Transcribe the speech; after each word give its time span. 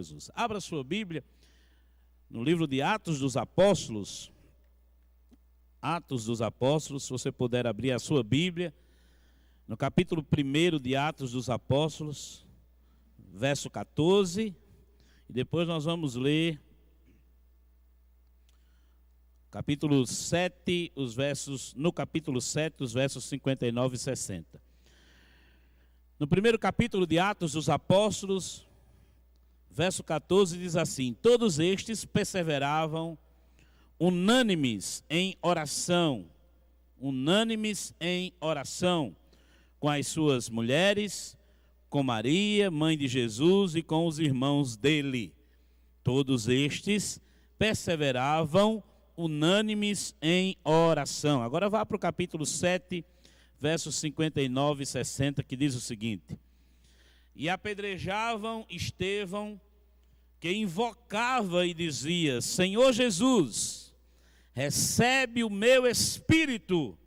Jesus. 0.00 0.30
Abra 0.34 0.60
sua 0.60 0.82
Bíblia 0.82 1.22
no 2.28 2.42
livro 2.42 2.66
de 2.66 2.80
Atos 2.80 3.18
dos 3.20 3.36
Apóstolos. 3.36 4.32
Atos 5.82 6.24
dos 6.24 6.40
Apóstolos, 6.42 7.04
se 7.04 7.10
você 7.10 7.30
puder 7.30 7.66
abrir 7.66 7.92
a 7.92 7.98
sua 7.98 8.22
Bíblia, 8.22 8.74
no 9.66 9.76
capítulo 9.76 10.24
1 10.24 10.78
de 10.78 10.96
Atos 10.96 11.32
dos 11.32 11.48
Apóstolos, 11.48 12.46
verso 13.18 13.70
14, 13.70 14.54
e 15.28 15.32
depois 15.32 15.66
nós 15.68 15.84
vamos 15.84 16.14
ler 16.14 16.60
capítulo 19.50 20.06
7, 20.06 20.92
os 20.94 21.14
versos, 21.14 21.74
no 21.74 21.92
capítulo 21.92 22.40
7, 22.40 22.82
os 22.82 22.92
versos 22.92 23.24
59 23.24 23.96
e 23.96 23.98
60. 23.98 24.62
No 26.18 26.26
primeiro 26.26 26.58
capítulo 26.58 27.06
de 27.06 27.18
Atos 27.18 27.52
dos 27.52 27.68
Apóstolos, 27.68 28.68
verso 29.70 30.02
14 30.02 30.58
diz 30.58 30.76
assim: 30.76 31.14
Todos 31.14 31.58
estes 31.58 32.04
perseveravam 32.04 33.16
unânimes 33.98 35.04
em 35.08 35.36
oração, 35.40 36.26
unânimes 36.98 37.94
em 38.00 38.32
oração, 38.40 39.14
com 39.78 39.88
as 39.88 40.06
suas 40.06 40.48
mulheres, 40.48 41.36
com 41.88 42.02
Maria, 42.02 42.70
mãe 42.70 42.96
de 42.96 43.06
Jesus, 43.08 43.74
e 43.74 43.82
com 43.82 44.06
os 44.06 44.18
irmãos 44.18 44.76
dele. 44.76 45.32
Todos 46.02 46.48
estes 46.48 47.20
perseveravam 47.58 48.82
unânimes 49.16 50.14
em 50.22 50.56
oração. 50.64 51.42
Agora 51.42 51.68
vá 51.68 51.84
para 51.84 51.96
o 51.96 52.00
capítulo 52.00 52.46
7, 52.46 53.04
versos 53.60 53.96
59 53.96 54.82
e 54.82 54.86
60, 54.86 55.42
que 55.42 55.56
diz 55.56 55.74
o 55.74 55.80
seguinte: 55.80 56.38
E 57.34 57.48
apedrejavam 57.48 58.66
Estevão, 58.68 59.60
que 60.38 60.52
invocava 60.52 61.66
e 61.66 61.74
dizia: 61.74 62.40
Senhor 62.40 62.92
Jesus, 62.92 63.94
recebe 64.52 65.44
o 65.44 65.50
meu 65.50 65.86
espírito. 65.86 66.98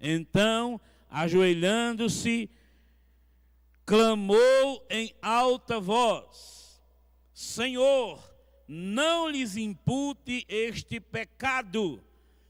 Então, 0.00 0.80
ajoelhando-se, 1.08 2.50
clamou 3.84 4.86
em 4.88 5.14
alta 5.20 5.78
voz: 5.78 6.80
Senhor, 7.34 8.22
não 8.66 9.28
lhes 9.28 9.56
impute 9.56 10.44
este 10.48 11.00
pecado. 11.00 12.02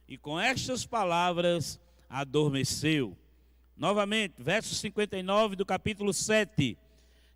E 0.06 0.18
com 0.18 0.38
estas 0.38 0.84
palavras 0.84 1.80
adormeceu. 2.08 3.16
Novamente, 3.76 4.34
verso 4.36 4.74
59 4.74 5.56
do 5.56 5.64
capítulo 5.64 6.12
7. 6.12 6.76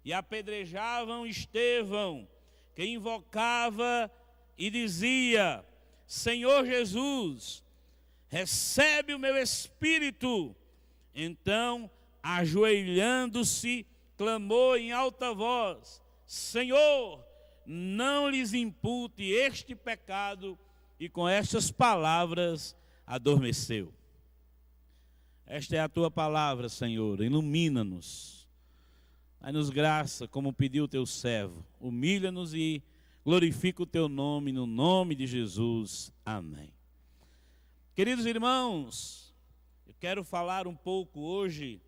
E 0.04 0.12
apedrejavam 0.12 1.26
Estevão, 1.26 2.28
que 2.74 2.84
invocava 2.84 4.10
e 4.58 4.70
dizia: 4.70 5.64
Senhor 6.06 6.66
Jesus, 6.66 7.64
recebe 8.28 9.14
o 9.14 9.18
meu 9.18 9.36
espírito. 9.36 10.54
Então, 11.14 11.90
ajoelhando-se, 12.22 13.86
clamou 14.16 14.76
em 14.76 14.92
alta 14.92 15.32
voz: 15.32 16.02
Senhor, 16.26 17.24
não 17.64 18.28
lhes 18.28 18.52
impute 18.52 19.22
este 19.22 19.74
pecado, 19.74 20.58
e 20.98 21.08
com 21.08 21.28
estas 21.28 21.70
palavras 21.70 22.76
adormeceu. 23.06 23.92
Esta 25.46 25.76
é 25.76 25.80
a 25.80 25.88
tua 25.88 26.10
palavra, 26.10 26.68
Senhor, 26.68 27.20
ilumina-nos. 27.20 28.43
Dai-nos 29.44 29.68
graça, 29.68 30.26
como 30.26 30.54
pediu 30.54 30.84
o 30.84 30.88
teu 30.88 31.04
servo. 31.04 31.66
Humilha-nos 31.78 32.54
e 32.54 32.82
glorifica 33.22 33.82
o 33.82 33.86
teu 33.86 34.08
nome, 34.08 34.50
no 34.50 34.64
nome 34.64 35.14
de 35.14 35.26
Jesus. 35.26 36.10
Amém. 36.24 36.72
Queridos 37.94 38.24
irmãos, 38.24 39.34
eu 39.86 39.92
quero 40.00 40.24
falar 40.24 40.66
um 40.66 40.74
pouco 40.74 41.20
hoje 41.20 41.78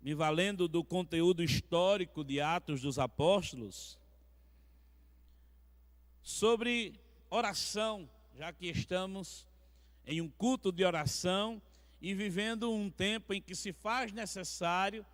me 0.00 0.14
valendo 0.14 0.66
do 0.66 0.82
conteúdo 0.82 1.42
histórico 1.42 2.24
de 2.24 2.40
Atos 2.40 2.80
dos 2.80 2.98
Apóstolos, 2.98 3.98
sobre 6.22 6.98
oração, 7.28 8.08
já 8.38 8.54
que 8.54 8.68
estamos 8.68 9.46
em 10.06 10.22
um 10.22 10.30
culto 10.30 10.72
de 10.72 10.82
oração 10.82 11.60
e 12.00 12.14
vivendo 12.14 12.72
um 12.72 12.88
tempo 12.88 13.34
em 13.34 13.42
que 13.42 13.54
se 13.54 13.70
faz 13.70 14.12
necessário, 14.12 15.04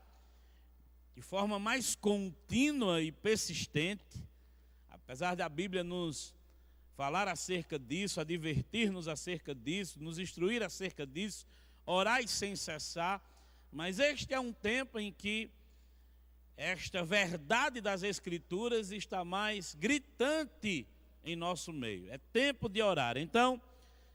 de 1.18 1.22
forma 1.22 1.58
mais 1.58 1.96
contínua 1.96 3.02
e 3.02 3.10
persistente, 3.10 4.24
apesar 4.88 5.34
da 5.34 5.48
Bíblia 5.48 5.82
nos 5.82 6.32
falar 6.96 7.26
acerca 7.26 7.76
disso, 7.76 8.20
advertir-nos 8.20 9.08
acerca 9.08 9.52
disso, 9.52 10.00
nos 10.00 10.20
instruir 10.20 10.62
acerca 10.62 11.04
disso, 11.04 11.44
orar 11.84 12.24
sem 12.28 12.54
cessar, 12.54 13.20
mas 13.72 13.98
este 13.98 14.32
é 14.32 14.38
um 14.38 14.52
tempo 14.52 14.96
em 15.00 15.12
que 15.12 15.50
esta 16.56 17.02
verdade 17.02 17.80
das 17.80 18.04
Escrituras 18.04 18.92
está 18.92 19.24
mais 19.24 19.74
gritante 19.74 20.86
em 21.24 21.34
nosso 21.34 21.72
meio. 21.72 22.12
É 22.12 22.18
tempo 22.32 22.68
de 22.68 22.80
orar. 22.80 23.16
Então, 23.16 23.60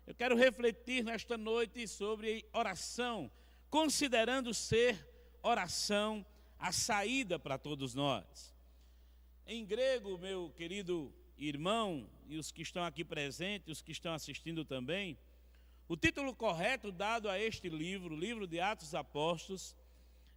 eu 0.07 0.15
quero 0.15 0.37
refletir 0.37 1.03
nesta 1.03 1.37
noite 1.37 1.85
sobre 1.85 2.45
oração, 2.53 3.29
considerando 3.69 4.53
ser 4.53 5.05
oração 5.41 6.25
a 6.63 6.71
saída 6.71 7.37
para 7.37 7.57
todos 7.57 7.93
nós. 7.93 8.55
Em 9.45 9.65
grego, 9.65 10.17
meu 10.17 10.49
querido 10.51 11.13
irmão, 11.37 12.09
e 12.25 12.37
os 12.37 12.53
que 12.53 12.61
estão 12.61 12.85
aqui 12.85 13.03
presentes, 13.03 13.79
os 13.79 13.81
que 13.81 13.91
estão 13.91 14.13
assistindo 14.13 14.63
também, 14.63 15.17
o 15.89 15.97
título 15.97 16.33
correto 16.33 16.89
dado 16.89 17.27
a 17.29 17.37
este 17.37 17.67
livro, 17.67 18.15
livro 18.15 18.47
de 18.47 18.61
Atos 18.61 18.95
Apóstolos, 18.95 19.75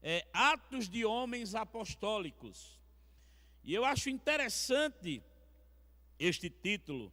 é 0.02 0.26
Atos 0.32 0.88
de 0.88 1.04
Homens 1.04 1.54
Apostólicos. 1.54 2.76
E 3.62 3.72
eu 3.72 3.84
acho 3.84 4.10
interessante 4.10 5.22
este 6.18 6.50
título, 6.50 7.12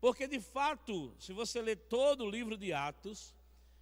porque 0.00 0.28
de 0.28 0.38
fato, 0.38 1.12
se 1.18 1.32
você 1.32 1.60
ler 1.60 1.78
todo 1.88 2.22
o 2.22 2.30
livro 2.30 2.56
de 2.56 2.72
Atos, 2.72 3.34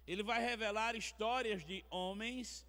ele 0.07 0.23
vai 0.23 0.43
revelar 0.43 0.95
histórias 0.95 1.63
de 1.63 1.85
homens 1.87 2.65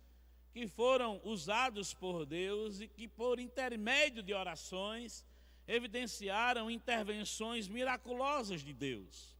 que 0.52 0.68
foram 0.68 1.20
usados 1.24 1.94
por 1.94 2.26
Deus 2.26 2.80
e 2.80 2.86
que, 2.86 3.08
por 3.08 3.40
intermédio 3.40 4.22
de 4.22 4.34
orações, 4.34 5.24
evidenciaram 5.66 6.70
intervenções 6.70 7.68
miraculosas 7.68 8.60
de 8.60 8.74
Deus. 8.74 9.36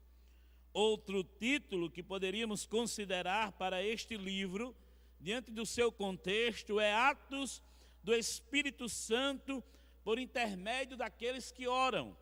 Outro 0.73 1.23
título 1.23 1.91
que 1.91 2.03
poderíamos 2.03 2.65
considerar 2.65 3.53
para 3.53 3.83
este 3.83 4.17
livro, 4.17 4.75
diante 5.21 5.51
do 5.51 5.67
seu 5.67 5.93
contexto, 5.93 6.81
é 6.81 6.95
Atos 6.95 7.63
do 8.03 8.15
Espírito 8.15 8.89
Santo 8.89 9.63
por 10.03 10.19
intermédio 10.19 10.97
daqueles 10.97 11.53
que 11.53 11.67
oram. 11.67 12.17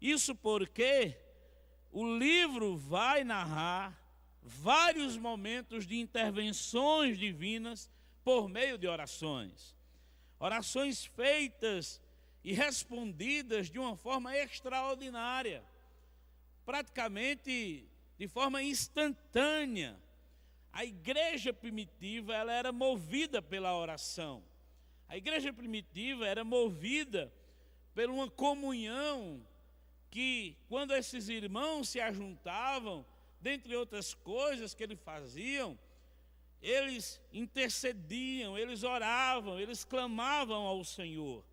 Isso 0.00 0.34
porque 0.34 1.14
o 1.90 2.16
livro 2.16 2.76
vai 2.76 3.22
narrar 3.22 4.01
vários 4.42 5.16
momentos 5.16 5.86
de 5.86 5.98
intervenções 6.00 7.18
divinas 7.18 7.90
por 8.24 8.48
meio 8.48 8.76
de 8.76 8.86
orações. 8.86 9.76
Orações 10.38 11.04
feitas 11.04 12.00
e 12.42 12.52
respondidas 12.52 13.70
de 13.70 13.78
uma 13.78 13.96
forma 13.96 14.36
extraordinária 14.36 15.64
praticamente 16.64 17.88
de 18.18 18.28
forma 18.28 18.62
instantânea. 18.62 19.98
A 20.72 20.84
igreja 20.84 21.52
primitiva 21.52 22.34
ela 22.34 22.52
era 22.52 22.72
movida 22.72 23.42
pela 23.42 23.76
oração. 23.76 24.42
A 25.08 25.16
igreja 25.16 25.52
primitiva 25.52 26.26
era 26.26 26.44
movida 26.44 27.32
por 27.94 28.08
uma 28.08 28.30
comunhão 28.30 29.44
que, 30.10 30.56
quando 30.68 30.94
esses 30.94 31.28
irmãos 31.28 31.90
se 31.90 32.00
ajuntavam, 32.00 33.04
dentre 33.42 33.74
outras 33.74 34.14
coisas 34.14 34.72
que 34.72 34.84
eles 34.84 35.00
faziam, 35.00 35.76
eles 36.62 37.20
intercediam, 37.32 38.56
eles 38.56 38.84
oravam, 38.84 39.58
eles 39.58 39.84
clamavam 39.84 40.64
ao 40.64 40.84
Senhor. 40.84 41.44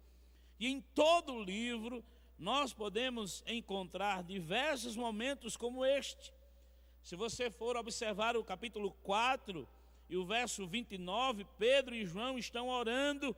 E 0.59 0.67
em 0.67 0.79
todo 0.93 1.33
o 1.33 1.43
livro 1.43 2.05
nós 2.37 2.71
podemos 2.71 3.43
encontrar 3.47 4.23
diversos 4.23 4.95
momentos 4.95 5.57
como 5.57 5.83
este. 5.83 6.31
Se 7.01 7.15
você 7.15 7.49
for 7.49 7.75
observar 7.75 8.37
o 8.37 8.43
capítulo 8.43 8.91
4 9.03 9.67
e 10.09 10.15
o 10.15 10.25
verso 10.25 10.67
29, 10.67 11.45
Pedro 11.57 11.95
e 11.95 12.05
João 12.05 12.37
estão 12.37 12.69
orando 12.69 13.35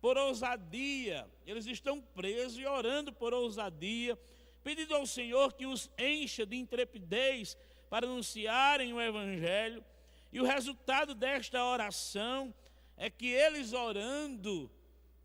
por 0.00 0.16
ousadia, 0.16 1.28
eles 1.46 1.66
estão 1.66 2.00
presos 2.00 2.58
e 2.58 2.66
orando 2.66 3.12
por 3.12 3.34
ousadia, 3.34 4.18
pedindo 4.64 4.94
ao 4.94 5.06
Senhor 5.06 5.52
que 5.52 5.66
os 5.66 5.90
encha 5.98 6.46
de 6.46 6.56
intrepidez 6.56 7.56
para 7.92 8.06
anunciarem 8.06 8.94
o 8.94 9.02
Evangelho. 9.02 9.84
E 10.32 10.40
o 10.40 10.46
resultado 10.46 11.14
desta 11.14 11.62
oração 11.62 12.54
é 12.96 13.10
que 13.10 13.26
eles 13.26 13.74
orando, 13.74 14.70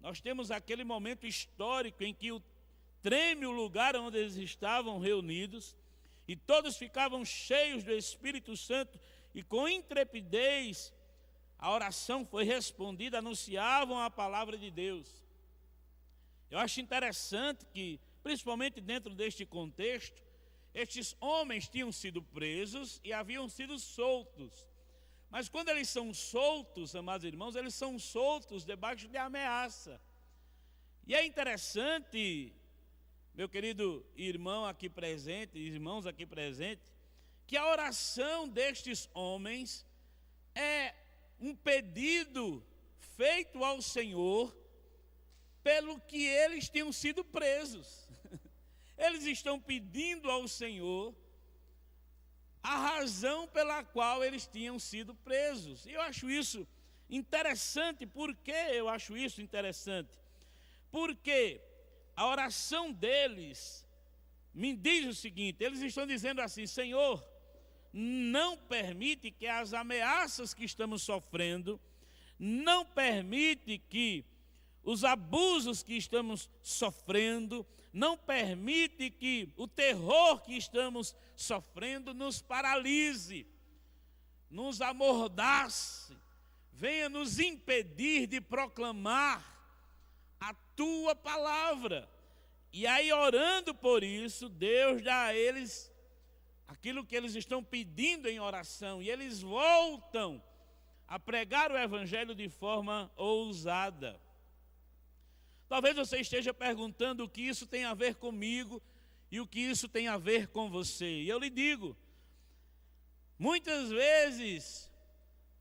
nós 0.02 0.20
temos 0.20 0.52
aquele 0.52 0.84
momento 0.84 1.26
histórico 1.26 2.04
em 2.04 2.14
que 2.14 2.30
o, 2.30 2.44
treme 3.02 3.46
o 3.46 3.52
lugar 3.52 3.96
onde 3.96 4.18
eles 4.18 4.36
estavam 4.36 5.00
reunidos, 5.00 5.78
e 6.28 6.36
todos 6.36 6.76
ficavam 6.76 7.24
cheios 7.24 7.86
do 7.86 7.94
Espírito 7.94 8.58
Santo, 8.58 9.00
e 9.34 9.42
com 9.42 9.70
intrepidez 9.70 10.94
a 11.58 11.72
oração 11.72 12.26
foi 12.26 12.44
respondida, 12.44 13.20
anunciavam 13.20 13.98
a 13.98 14.10
palavra 14.10 14.58
de 14.58 14.70
Deus. 14.70 15.26
Eu 16.52 16.60
acho 16.60 16.82
interessante 16.82 17.66
que, 17.68 17.98
principalmente 18.22 18.82
dentro 18.82 19.16
deste 19.16 19.46
contexto, 19.46 20.27
estes 20.78 21.16
homens 21.20 21.68
tinham 21.68 21.92
sido 21.92 22.22
presos 22.22 23.02
e 23.04 23.12
haviam 23.12 23.50
sido 23.50 23.80
soltos. 23.80 24.54
Mas 25.28 25.50
quando 25.50 25.70
eles 25.70 25.90
são 25.90 26.14
soltos, 26.14 26.96
amados 26.96 27.26
irmãos, 27.26 27.56
eles 27.56 27.74
são 27.74 27.98
soltos 27.98 28.64
debaixo 28.64 29.08
de 29.08 29.18
ameaça. 29.18 30.00
E 31.08 31.16
é 31.16 31.26
interessante, 31.26 32.54
meu 33.34 33.50
querido 33.50 34.06
irmão 34.16 34.68
aqui 34.68 34.88
presente, 34.88 35.58
irmãos 35.58 36.06
aqui 36.06 36.28
presentes, 36.28 36.94
que 37.48 37.58
a 37.58 37.66
oração 37.66 38.48
destes 38.48 39.10
homens 39.16 39.84
é 40.54 40.94
um 41.40 41.56
pedido 41.56 42.64
feito 43.16 43.64
ao 43.64 43.82
Senhor 43.82 44.56
pelo 45.64 46.00
que 46.02 46.24
eles 46.24 46.70
tinham 46.70 46.92
sido 46.92 47.26
presos. 47.26 48.08
Eles 48.98 49.26
estão 49.26 49.60
pedindo 49.60 50.30
ao 50.30 50.48
Senhor 50.48 51.14
a 52.64 52.76
razão 52.76 53.48
pela 53.48 53.84
qual 53.84 54.24
eles 54.24 54.48
tinham 54.48 54.78
sido 54.80 55.14
presos. 55.16 55.86
E 55.86 55.92
eu 55.92 56.02
acho 56.02 56.30
isso 56.30 56.68
interessante. 57.10 58.06
Por 58.06 58.36
que 58.36 58.52
eu 58.52 58.90
acho 58.90 59.16
isso 59.16 59.42
interessante? 59.42 60.10
Porque 60.92 61.62
a 62.16 62.28
oração 62.28 62.92
deles 62.92 63.88
me 64.54 64.76
diz 64.76 65.06
o 65.06 65.14
seguinte: 65.14 65.64
eles 65.64 65.82
estão 65.82 66.06
dizendo 66.06 66.42
assim, 66.42 66.66
Senhor, 66.66 67.24
não 67.94 68.58
permite 68.58 69.32
que 69.32 69.48
as 69.48 69.74
ameaças 69.74 70.54
que 70.54 70.66
estamos 70.66 71.04
sofrendo, 71.04 71.80
não 72.38 72.86
permite 72.86 73.78
que 73.78 74.26
os 74.84 75.04
abusos 75.04 75.84
que 75.84 75.96
estamos 75.96 76.50
sofrendo, 76.62 77.66
não 77.92 78.18
permite 78.18 79.10
que 79.10 79.52
o 79.56 79.68
terror 79.68 80.42
que 80.42 80.56
estamos 80.56 81.16
sofrendo 81.36 82.14
nos 82.14 82.42
paralise, 82.42 83.48
nos 84.50 84.82
amordace, 84.82 86.16
venha 86.74 87.10
nos 87.10 87.40
impedir 87.40 88.28
de 88.28 88.40
proclamar 88.40 89.44
a 90.40 90.54
tua 90.76 91.16
palavra. 91.16 92.10
E 92.72 92.86
aí, 92.86 93.12
orando 93.12 93.74
por 93.74 94.04
isso, 94.04 94.48
Deus 94.50 95.02
dá 95.02 95.26
a 95.26 95.36
eles 95.36 95.92
aquilo 96.68 97.06
que 97.06 97.16
eles 97.16 97.34
estão 97.34 97.64
pedindo 97.64 98.28
em 98.28 98.40
oração, 98.40 99.02
e 99.02 99.10
eles 99.10 99.42
voltam 99.42 100.44
a 101.08 101.18
pregar 101.18 101.72
o 101.72 101.78
Evangelho 101.78 102.36
de 102.36 102.50
forma 102.50 103.12
ousada. 103.16 104.20
Talvez 105.68 105.96
você 105.96 106.20
esteja 106.20 106.54
perguntando 106.54 107.24
o 107.24 107.30
que 107.30 107.42
isso 107.42 107.68
tem 107.68 107.84
a 107.84 107.94
ver 107.94 108.16
comigo 108.16 108.82
e 109.32 109.40
o 109.40 109.48
que 109.48 109.60
isso 109.60 109.88
tem 109.90 110.08
a 110.08 110.18
ver 110.18 110.48
com 110.48 110.70
você. 110.70 111.06
E 111.06 111.30
eu 111.30 111.38
lhe 111.38 111.50
digo, 111.50 111.96
muitas 113.38 113.90
vezes 113.90 114.90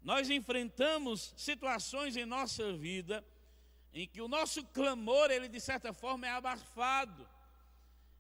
nós 0.03 0.31
enfrentamos 0.31 1.35
situações 1.37 2.17
em 2.17 2.25
nossa 2.25 2.73
vida 2.73 3.25
em 3.93 4.07
que 4.07 4.21
o 4.21 4.29
nosso 4.29 4.65
clamor, 4.67 5.31
ele 5.31 5.49
de 5.49 5.59
certa 5.59 5.93
forma 5.93 6.27
é 6.27 6.31
abafado, 6.31 7.27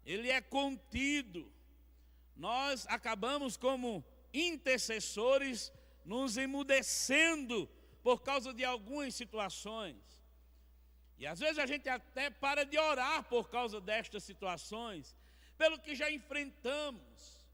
ele 0.04 0.30
é 0.30 0.40
contido, 0.40 1.52
nós 2.34 2.86
acabamos 2.88 3.56
como 3.56 4.04
intercessores 4.32 5.72
nos 6.04 6.36
emudecendo 6.36 7.68
por 8.02 8.22
causa 8.22 8.54
de 8.54 8.64
algumas 8.64 9.14
situações. 9.14 9.96
E 11.18 11.26
às 11.26 11.40
vezes 11.40 11.58
a 11.58 11.66
gente 11.66 11.88
até 11.88 12.28
para 12.28 12.64
de 12.64 12.78
orar 12.78 13.24
por 13.24 13.48
causa 13.48 13.80
destas 13.80 14.22
situações, 14.22 15.16
pelo 15.56 15.78
que 15.78 15.94
já 15.94 16.10
enfrentamos. 16.10 17.44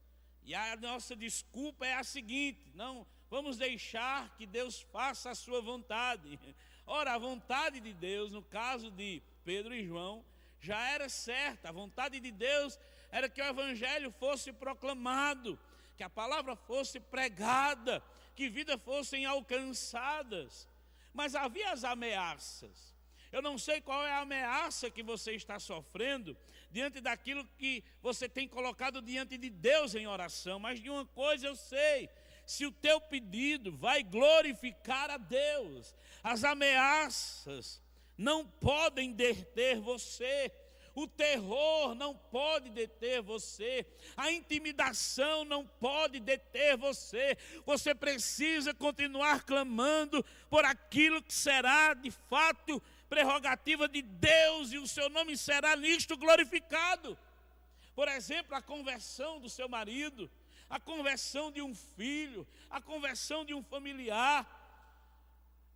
E 0.43 0.53
a 0.53 0.75
nossa 0.75 1.15
desculpa 1.15 1.85
é 1.85 1.93
a 1.93 2.03
seguinte: 2.03 2.71
não 2.75 3.07
vamos 3.29 3.57
deixar 3.57 4.35
que 4.35 4.45
Deus 4.45 4.81
faça 4.81 5.31
a 5.31 5.35
sua 5.35 5.61
vontade. 5.61 6.39
Ora, 6.85 7.13
a 7.13 7.17
vontade 7.17 7.79
de 7.79 7.93
Deus, 7.93 8.31
no 8.31 8.43
caso 8.43 8.91
de 8.91 9.21
Pedro 9.45 9.73
e 9.73 9.85
João, 9.85 10.25
já 10.59 10.79
era 10.89 11.07
certa. 11.07 11.69
A 11.69 11.71
vontade 11.71 12.19
de 12.19 12.31
Deus 12.31 12.77
era 13.09 13.29
que 13.29 13.41
o 13.41 13.45
Evangelho 13.45 14.11
fosse 14.11 14.51
proclamado, 14.51 15.57
que 15.95 16.03
a 16.03 16.09
palavra 16.09 16.55
fosse 16.55 16.99
pregada, 16.99 18.03
que 18.35 18.49
vidas 18.49 18.81
fossem 18.81 19.25
alcançadas. 19.25 20.67
Mas 21.13 21.35
havia 21.35 21.71
as 21.71 21.85
ameaças. 21.85 22.92
Eu 23.33 23.41
não 23.41 23.57
sei 23.57 23.81
qual 23.81 24.05
é 24.05 24.11
a 24.11 24.19
ameaça 24.19 24.91
que 24.91 25.01
você 25.01 25.31
está 25.31 25.59
sofrendo 25.59 26.37
diante 26.69 27.01
daquilo 27.01 27.43
que 27.57 27.83
você 27.99 28.29
tem 28.29 28.47
colocado 28.47 29.01
diante 29.01 29.39
de 29.39 29.49
Deus 29.49 29.95
em 29.95 30.05
oração, 30.05 30.59
mas 30.59 30.79
de 30.79 30.87
uma 30.87 31.03
coisa 31.03 31.47
eu 31.47 31.55
sei: 31.55 32.07
se 32.45 32.63
o 32.63 32.71
teu 32.71 33.01
pedido 33.01 33.75
vai 33.75 34.03
glorificar 34.03 35.09
a 35.09 35.17
Deus, 35.17 35.95
as 36.23 36.43
ameaças 36.43 37.81
não 38.15 38.45
podem 38.45 39.11
deter 39.11 39.81
você 39.81 40.51
o 40.95 41.07
terror 41.07 41.95
não 41.95 42.15
pode 42.15 42.69
deter 42.69 43.21
você, 43.21 43.85
a 44.15 44.31
intimidação 44.31 45.43
não 45.43 45.65
pode 45.65 46.19
deter 46.19 46.77
você. 46.77 47.35
Você 47.65 47.95
precisa 47.95 48.73
continuar 48.73 49.43
clamando 49.43 50.23
por 50.49 50.63
aquilo 50.63 51.21
que 51.21 51.33
será 51.33 51.93
de 51.95 52.11
fato 52.11 52.81
prerrogativa 53.13 53.87
de 53.87 54.01
Deus 54.01 54.71
e 54.71 54.79
o 54.79 54.87
seu 54.87 55.07
nome 55.09 55.37
será 55.37 55.75
nisto 55.75 56.17
glorificado. 56.17 57.17
Por 57.93 58.07
exemplo, 58.07 58.55
a 58.55 58.61
conversão 58.61 59.39
do 59.39 59.49
seu 59.57 59.69
marido, 59.69 60.29
a 60.67 60.79
conversão 60.79 61.51
de 61.51 61.61
um 61.61 61.75
filho, 61.75 62.47
a 62.69 62.81
conversão 62.81 63.45
de 63.45 63.53
um 63.53 63.63
familiar 63.63 64.39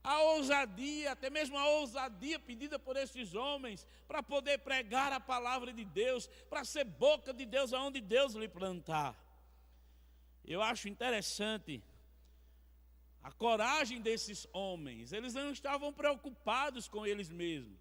a 0.04 0.22
ousadia, 0.22 1.12
até 1.12 1.30
mesmo 1.30 1.58
a 1.58 1.68
ousadia 1.68 2.40
pedida 2.40 2.80
por 2.80 2.96
esses 2.96 3.36
homens 3.36 3.86
para 4.08 4.24
poder 4.24 4.60
pregar 4.60 5.12
a 5.12 5.20
palavra 5.20 5.74
de 5.74 5.84
Deus, 5.84 6.28
para 6.50 6.64
ser 6.64 6.86
boca 6.86 7.34
de 7.34 7.46
Deus 7.46 7.74
aonde 7.74 8.00
Deus 8.00 8.34
lhe 8.34 8.48
plantar. 8.48 9.14
Eu 10.46 10.62
acho 10.62 10.88
interessante 10.88 11.84
a 13.28 13.32
coragem 13.34 14.00
desses 14.00 14.48
homens. 14.54 15.12
Eles 15.12 15.34
não 15.34 15.52
estavam 15.52 15.92
preocupados 15.92 16.88
com 16.88 17.06
eles 17.06 17.30
mesmos. 17.30 17.78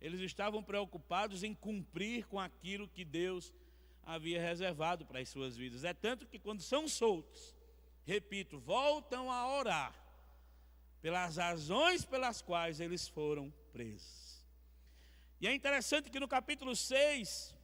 Eles 0.00 0.20
estavam 0.20 0.60
preocupados 0.60 1.44
em 1.44 1.54
cumprir 1.54 2.26
com 2.26 2.40
aquilo 2.40 2.88
que 2.88 3.04
Deus 3.04 3.54
havia 4.02 4.42
reservado 4.42 5.06
para 5.06 5.20
as 5.20 5.28
suas 5.28 5.56
vidas. 5.56 5.84
É 5.84 5.94
tanto 5.94 6.26
que 6.26 6.40
quando 6.40 6.62
são 6.62 6.88
soltos, 6.88 7.54
repito, 8.04 8.58
voltam 8.58 9.30
a 9.30 9.56
orar 9.56 9.94
pelas 11.00 11.36
razões 11.36 12.04
pelas 12.04 12.42
quais 12.42 12.80
eles 12.80 13.06
foram 13.06 13.54
presos. 13.72 14.44
E 15.40 15.46
é 15.46 15.54
interessante 15.54 16.10
que 16.10 16.18
no 16.18 16.26
capítulo 16.26 16.74
6, 16.74 17.54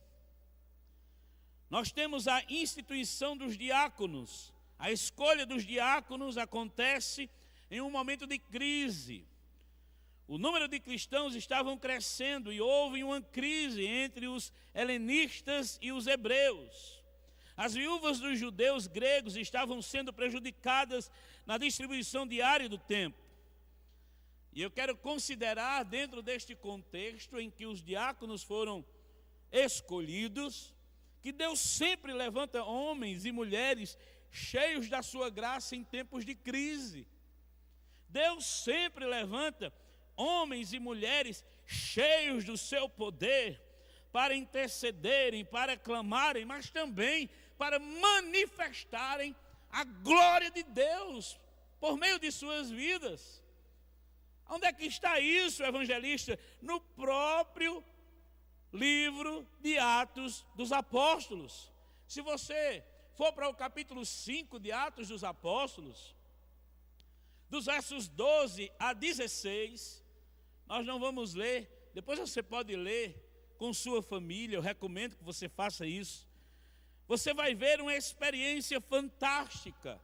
nós 1.69 1.91
temos 1.91 2.29
a 2.29 2.45
instituição 2.49 3.37
dos 3.37 3.59
diáconos. 3.59 4.53
A 4.83 4.91
escolha 4.91 5.47
dos 5.47 5.65
diáconos 5.65 6.37
acontece 6.37 7.31
em 7.71 7.81
um 7.81 7.89
momento 7.89 8.27
de 8.27 8.37
crise. 8.37 9.25
O 10.27 10.37
número 10.39 10.67
de 10.67 10.81
cristãos 10.81 11.37
estavam 11.37 11.79
crescendo 11.79 12.53
e 12.53 12.61
houve 12.61 13.05
uma 13.05 13.23
crise 13.23 13.87
entre 13.87 14.27
os 14.27 14.53
helenistas 14.75 15.79
e 15.81 15.93
os 15.93 16.09
hebreus. 16.09 17.01
As 17.57 17.75
viúvas 17.75 18.19
dos 18.19 18.37
judeus 18.37 18.89
gregos 18.89 19.37
estavam 19.37 19.81
sendo 19.81 20.13
prejudicadas 20.13 21.09
na 21.47 21.57
distribuição 21.59 22.27
diária 22.27 22.69
do 22.69 22.77
templo. 22.77 23.23
E 24.53 24.63
eu 24.63 24.71
quero 24.71 24.97
considerar, 24.97 25.85
dentro 25.85 26.23
deste 26.23 26.57
contexto 26.57 27.39
em 27.39 27.49
que 27.49 27.67
os 27.67 27.81
diáconos 27.81 28.43
foram 28.43 28.85
escolhidos, 29.53 30.75
que 31.21 31.31
Deus 31.31 31.61
sempre 31.61 32.13
levanta 32.13 32.65
homens 32.65 33.25
e 33.25 33.31
mulheres 33.31 33.97
cheios 34.33 34.89
da 34.89 35.03
sua 35.03 35.29
graça 35.29 35.77
em 35.77 35.85
tempos 35.85 36.25
de 36.25 36.35
crise. 36.35 37.07
Deus 38.09 38.45
sempre 38.47 39.05
levanta 39.05 39.73
homens 40.17 40.73
e 40.73 40.81
mulheres 40.81 41.45
cheios 41.67 42.45
do 42.45 42.57
seu 42.57 42.89
poder 42.89 43.61
para 44.11 44.35
intercederem, 44.35 45.45
para 45.45 45.77
clamarem, 45.77 46.45
mas 46.45 46.71
também 46.71 47.31
para 47.57 47.79
manifestarem 47.79 49.37
a 49.71 49.85
glória 49.85 50.51
de 50.51 50.63
Deus 50.63 51.39
por 51.79 51.97
meio 51.97 52.19
de 52.19 52.33
suas 52.33 52.71
vidas. 52.71 53.43
Onde 54.49 54.67
é 54.67 54.73
que 54.73 54.85
está 54.85 55.19
isso, 55.21 55.63
evangelista? 55.63 56.39
No 56.61 56.81
próprio 56.81 57.83
livro 58.73 59.47
de 59.61 59.79
Atos 59.79 60.45
dos 60.55 60.73
Apóstolos. 60.73 61.73
Se 62.07 62.21
você 62.21 62.85
for 63.17 63.33
para 63.33 63.49
o 63.49 63.55
capítulo 63.55 64.05
5 64.05 64.59
de 64.59 64.73
Atos 64.73 65.09
dos 65.09 65.23
Apóstolos, 65.23 66.15
dos 67.49 67.67
versos 67.67 68.09
12 68.09 68.73
a 68.79 68.93
16, 68.93 70.03
nós 70.67 70.87
não 70.87 70.99
vamos 70.99 71.35
ler, 71.35 71.91
depois 71.95 72.19
você 72.19 72.43
pode 72.43 72.75
ler 72.75 73.15
com 73.59 73.73
sua 73.73 74.03
família, 74.03 74.57
eu 74.57 74.63
recomendo 74.63 75.17
que 75.17 75.23
você 75.23 75.49
faça 75.49 75.87
isso. 75.87 76.27
Você 77.07 77.35
vai 77.35 77.55
ver 77.55 77.81
uma 77.81 77.95
experiência 77.95 78.81
fantástica. 78.81 80.01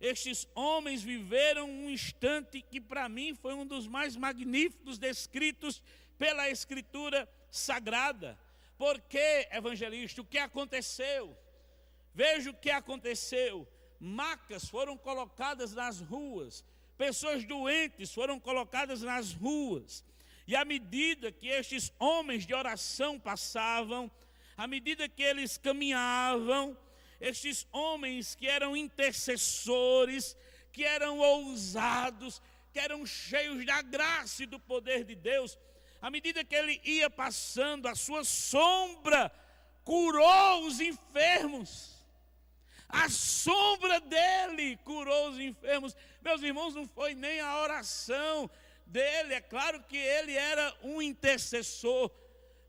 Estes 0.00 0.48
homens 0.54 1.02
viveram 1.02 1.70
um 1.70 1.88
instante 1.88 2.60
que 2.62 2.80
para 2.80 3.08
mim 3.08 3.34
foi 3.34 3.54
um 3.54 3.66
dos 3.66 3.86
mais 3.86 4.16
magníficos 4.16 4.98
descritos 4.98 5.82
pela 6.18 6.50
Escritura 6.50 7.28
Sagrada. 7.50 8.38
Porque, 8.76 9.46
evangelista, 9.52 10.20
o 10.20 10.24
que 10.24 10.38
aconteceu? 10.38 11.36
Veja 12.14 12.50
o 12.50 12.54
que 12.54 12.70
aconteceu. 12.70 13.66
Macas 13.98 14.64
foram 14.68 14.96
colocadas 14.96 15.74
nas 15.74 16.00
ruas, 16.00 16.64
pessoas 16.96 17.44
doentes 17.44 18.12
foram 18.12 18.40
colocadas 18.40 19.02
nas 19.02 19.32
ruas. 19.32 20.04
E 20.46 20.56
à 20.56 20.64
medida 20.64 21.30
que 21.30 21.48
estes 21.48 21.92
homens 21.98 22.46
de 22.46 22.54
oração 22.54 23.20
passavam, 23.20 24.10
à 24.56 24.66
medida 24.66 25.08
que 25.08 25.22
eles 25.22 25.58
caminhavam, 25.58 26.76
estes 27.20 27.66
homens 27.70 28.34
que 28.34 28.46
eram 28.46 28.76
intercessores, 28.76 30.36
que 30.72 30.84
eram 30.84 31.18
ousados, 31.18 32.40
que 32.72 32.78
eram 32.78 33.04
cheios 33.04 33.64
da 33.66 33.82
graça 33.82 34.42
e 34.42 34.46
do 34.46 34.58
poder 34.58 35.04
de 35.04 35.14
Deus, 35.14 35.58
à 36.00 36.10
medida 36.10 36.42
que 36.42 36.54
ele 36.54 36.80
ia 36.82 37.10
passando, 37.10 37.86
a 37.86 37.94
sua 37.94 38.24
sombra 38.24 39.30
curou 39.84 40.66
os 40.66 40.80
enfermos. 40.80 41.99
A 42.92 43.08
sombra 43.08 44.00
dele 44.00 44.76
curou 44.78 45.30
os 45.30 45.38
enfermos. 45.38 45.96
Meus 46.20 46.42
irmãos, 46.42 46.74
não 46.74 46.86
foi 46.86 47.14
nem 47.14 47.40
a 47.40 47.60
oração 47.60 48.50
dele. 48.86 49.34
É 49.34 49.40
claro 49.40 49.82
que 49.84 49.96
ele 49.96 50.34
era 50.34 50.74
um 50.82 51.00
intercessor, 51.00 52.10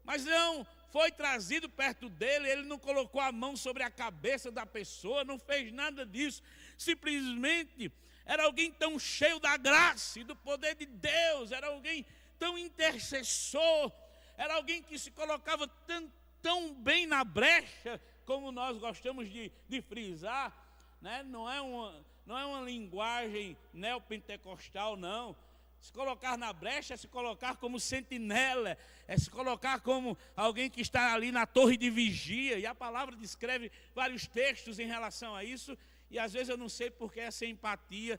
mas 0.04 0.24
não 0.24 0.66
foi 0.92 1.12
trazido 1.12 1.68
perto 1.68 2.08
dele. 2.10 2.50
Ele 2.50 2.64
não 2.64 2.78
colocou 2.78 3.20
a 3.20 3.32
mão 3.32 3.56
sobre 3.56 3.84
a 3.84 3.90
cabeça 3.90 4.52
da 4.52 4.66
pessoa, 4.66 5.24
não 5.24 5.40
fez 5.40 5.72
nada 5.72 6.06
disso. 6.06 6.44
Simplesmente 6.78 7.92
era 8.26 8.44
alguém 8.44 8.72
tão 8.72 9.00
cheio 9.00 9.40
da 9.40 9.58
graça 9.58 10.20
e 10.20 10.24
do 10.24 10.36
poder 10.36 10.76
de 10.76 10.86
Deus, 10.86 11.52
era 11.52 11.68
alguém 11.68 12.06
tão 12.38 12.58
intercessor, 12.58 13.92
era 14.38 14.56
alguém 14.56 14.82
que 14.82 14.98
se 14.98 15.12
colocava 15.12 15.68
tão, 15.68 16.14
tão 16.42 16.74
bem 16.74 17.06
na 17.06 17.24
brecha 17.24 18.00
como 18.32 18.50
nós 18.50 18.78
gostamos 18.78 19.30
de, 19.30 19.52
de 19.68 19.82
frisar, 19.82 20.56
né? 21.02 21.22
não, 21.24 21.52
é 21.52 21.60
uma, 21.60 22.06
não 22.26 22.38
é 22.38 22.46
uma 22.46 22.62
linguagem 22.62 23.58
neopentecostal, 23.74 24.96
não. 24.96 25.36
Se 25.82 25.92
colocar 25.92 26.38
na 26.38 26.54
brecha 26.54 26.94
é 26.94 26.98
se 26.98 27.10
colocar 27.10 27.58
como 27.58 27.78
sentinela, 27.78 28.78
é 29.06 29.18
se 29.18 29.30
colocar 29.30 29.82
como 29.82 30.18
alguém 30.34 30.70
que 30.70 30.80
está 30.80 31.14
ali 31.14 31.30
na 31.30 31.46
torre 31.46 31.76
de 31.76 31.90
vigia. 31.90 32.58
E 32.58 32.66
a 32.66 32.74
palavra 32.74 33.18
descreve 33.18 33.70
vários 33.94 34.28
textos 34.28 34.80
em 34.80 34.86
relação 34.86 35.36
a 35.36 35.44
isso. 35.44 35.78
E 36.10 36.18
às 36.18 36.32
vezes 36.32 36.48
eu 36.48 36.58
não 36.58 36.70
sei 36.70 36.90
por 36.90 37.12
que 37.12 37.20
essa 37.20 37.46
empatia, 37.46 38.18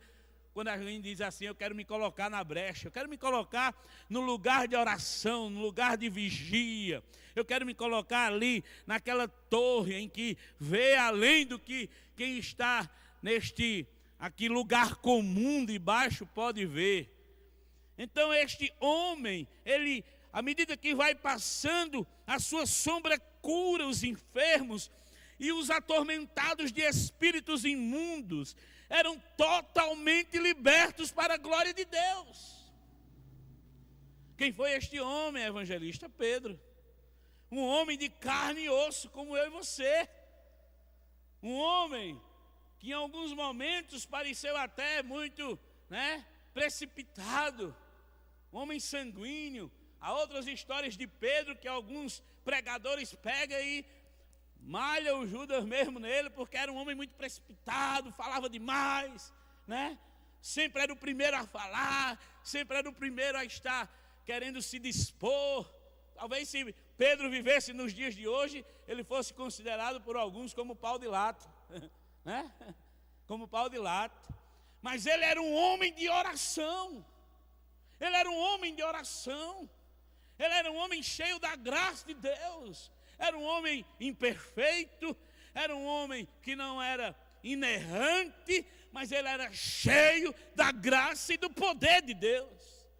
quando 0.53 0.69
a 0.69 0.79
gente 0.79 1.03
diz 1.03 1.21
assim, 1.21 1.47
eu 1.47 1.55
quero 1.55 1.75
me 1.75 1.85
colocar 1.85 2.29
na 2.29 2.45
brecha, 2.45 2.89
eu 2.89 2.93
quero 2.93 3.09
me 3.09 3.17
colocar 3.17 3.75
no 4.09 4.21
lugar 4.21 4.69
de 4.69 4.77
oração, 4.77 5.49
no 5.49 5.61
lugar 5.61 5.97
de 5.97 6.09
vigia, 6.09 7.03
eu 7.35 7.45
quero 7.45 7.65
me 7.65 7.75
colocar 7.75 8.33
ali 8.33 8.63
naquela 8.87 9.27
torre 9.27 9.97
em 9.97 10.09
que 10.09 10.37
vê 10.61 10.95
além 10.95 11.47
do 11.47 11.59
que 11.59 11.89
quem 12.17 12.39
está 12.39 12.89
neste 13.23 13.87
aqui 14.19 14.49
lugar 14.49 14.97
comum 14.97 15.65
de 15.65 15.79
baixo 15.79 16.27
pode 16.27 16.67
ver. 16.67 17.11
Então 17.97 18.33
este 18.33 18.73
homem, 18.79 19.49
ele 19.65 20.05
à 20.33 20.41
medida 20.41 20.77
que 20.77 20.95
vai 20.95 21.15
passando, 21.15 22.07
a 22.27 22.39
sua 22.39 22.67
sombra 22.67 23.19
cura 23.41 23.87
os 23.87 24.03
enfermos 24.03 24.91
e 25.39 25.53
os 25.53 25.71
atormentados 25.71 26.73
de 26.73 26.81
espíritos 26.83 27.65
imundos 27.65 28.57
eram 28.99 29.19
totalmente 29.39 30.39
libertos 30.39 31.11
para 31.11 31.35
a 31.35 31.39
glória 31.39 31.73
de 31.73 31.85
Deus. 31.87 32.39
Quem 34.37 34.53
foi 34.53 34.73
este 34.73 35.01
homem, 35.01 35.43
evangelista 35.45 36.11
Pedro? 36.11 36.61
Um 37.51 37.61
homem 37.61 37.97
de 37.97 38.11
carne 38.11 38.65
e 38.65 38.69
osso, 38.69 39.09
como 39.09 39.35
eu 39.35 39.47
e 39.47 39.57
você. 39.61 40.09
Um 41.43 41.55
homem 41.55 42.21
que 42.79 42.91
em 42.91 42.93
alguns 42.93 43.33
momentos 43.33 44.05
pareceu 44.05 44.55
até 44.59 45.03
muito 45.03 45.59
né, 45.89 46.27
precipitado. 46.53 47.75
Um 48.53 48.59
homem 48.59 48.79
sanguíneo. 48.79 49.73
Há 50.03 50.13
outras 50.13 50.47
histórias 50.47 50.99
de 50.99 51.07
Pedro 51.07 51.57
que 51.57 51.69
alguns 51.69 52.23
pregadores 52.45 53.15
pegam 53.15 53.59
e 53.59 53.87
malha 54.63 55.17
o 55.17 55.27
Judas 55.27 55.65
mesmo 55.65 55.99
nele, 55.99 56.31
porque 56.31 56.57
era 56.57 56.73
um 56.73 56.77
homem 56.77 56.95
muito 56.95 57.15
precipitado, 57.15 58.13
falava 58.13 58.49
demais, 58.49 59.33
né? 59.67 59.99
Sempre 60.41 60.83
era 60.83 60.93
o 60.93 60.97
primeiro 60.97 61.37
a 61.37 61.47
falar, 61.47 62.19
sempre 62.43 62.79
era 62.79 62.89
o 62.89 62.93
primeiro 62.93 63.39
a 63.39 63.45
estar 63.45 63.89
querendo 64.25 64.63
se 64.63 64.79
dispor. 64.79 65.69
Talvez 66.15 66.49
se 66.49 66.75
Pedro 66.97 67.31
vivesse 67.31 67.73
nos 67.73 67.93
dias 67.93 68.15
de 68.15 68.27
hoje, 68.27 68.65
ele 68.87 69.05
fosse 69.05 69.35
considerado 69.35 70.01
por 70.01 70.17
alguns 70.17 70.55
como 70.55 70.75
pau 70.75 70.99
de 70.99 71.07
lato, 71.07 71.49
né? 72.25 72.51
Como 73.27 73.49
pau 73.49 73.69
de 73.69 73.79
lato. 73.79 74.33
Mas 74.81 75.07
ele 75.07 75.25
era 75.25 75.41
um 75.41 75.55
homem 75.55 75.93
de 75.95 76.09
oração. 76.09 77.05
Ele 78.01 78.17
era 78.17 78.29
um 78.29 78.37
homem 78.37 78.75
de 78.75 78.83
oração. 78.83 79.71
Ele 80.37 80.55
era 80.55 80.73
um 80.73 80.77
homem 80.77 81.03
cheio 81.03 81.39
da 81.39 81.55
graça 81.55 82.05
de 82.05 82.15
Deus. 82.15 82.91
Era 83.27 83.39
um 83.39 83.45
homem 83.45 83.85
imperfeito, 84.01 85.17
era 85.55 85.75
um 85.75 85.87
homem 85.87 86.29
que 86.43 86.57
não 86.57 86.83
era 86.83 87.15
inerrante, 87.43 88.67
mas 88.91 89.13
ele 89.13 89.29
era 89.29 89.53
cheio 89.53 90.35
da 90.55 90.73
graça 90.73 91.35
e 91.35 91.37
do 91.37 91.51
poder 91.51 92.03
de 92.03 92.15
Deus. 92.15 92.91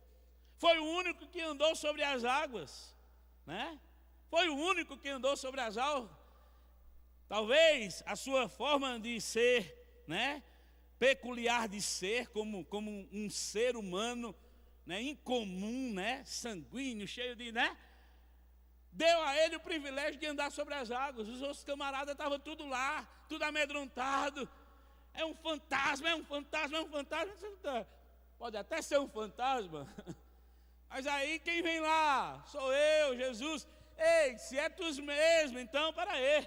Foi 0.59 0.79
o 0.79 0.85
único 0.85 1.27
que 1.27 1.41
andou 1.41 1.75
sobre 1.75 2.03
as 2.03 2.25
águas 2.25 2.93
né? 3.47 3.79
Foi 4.29 4.49
o 4.49 4.57
único 4.57 4.97
que 4.97 5.09
andou 5.09 5.37
sobre 5.37 5.61
as 5.61 5.77
águas. 5.77 6.11
Talvez 7.29 8.03
a 8.07 8.17
sua 8.17 8.49
forma 8.49 8.99
de 8.99 9.21
ser, 9.21 10.05
né? 10.07 10.43
Peculiar 10.99 11.69
de 11.69 11.81
ser, 11.83 12.29
como, 12.29 12.65
como 12.67 13.09
um 13.13 13.29
ser 13.29 13.77
humano, 13.77 14.35
né? 14.87 15.03
Incomum, 15.03 15.93
né? 15.93 16.25
Sanguíneo, 16.25 17.07
cheio 17.07 17.35
de, 17.35 17.53
né? 17.53 17.77
Deu 18.93 19.23
a 19.23 19.37
ele 19.39 19.57
o 19.57 19.61
privilégio 19.61 20.21
de 20.21 20.27
andar 20.27 20.51
sobre 20.53 20.75
as 20.75 20.91
águas. 20.91 21.29
Os 21.29 21.41
outros 21.41 21.65
camaradas 21.65 22.13
estavam 22.13 22.39
tudo 22.39 22.67
lá, 22.67 23.09
tudo 23.29 23.43
amedrontado. 23.43 24.49
É 25.15 25.25
um 25.25 25.35
fantasma, 25.35 26.11
é 26.11 26.15
um 26.15 26.25
fantasma, 26.25 26.79
é 26.79 26.81
um 26.83 26.89
fantasma. 26.89 27.35
Pode 28.39 28.57
até 28.57 28.83
ser 28.83 28.99
um 28.99 29.09
fantasma, 29.09 29.87
Mas 30.89 31.07
aí 31.07 31.39
quem 31.39 31.63
vem 31.63 31.81
lá? 31.81 32.45
Sou 32.49 32.71
eu, 32.71 33.17
Jesus. 33.17 33.67
Ei, 33.97 34.37
se 34.37 34.59
é 34.59 34.69
tu 34.69 34.85
mesmo, 35.03 35.59
então 35.59 35.91
para 35.95 36.13
aí. 36.13 36.47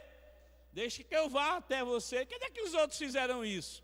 Deixe 0.71 1.03
que 1.03 1.15
eu 1.15 1.27
vá 1.27 1.57
até 1.57 1.83
você. 1.83 2.25
Cadê 2.27 2.51
que 2.51 2.61
os 2.61 2.75
outros 2.75 2.99
fizeram 2.99 3.43
isso? 3.43 3.83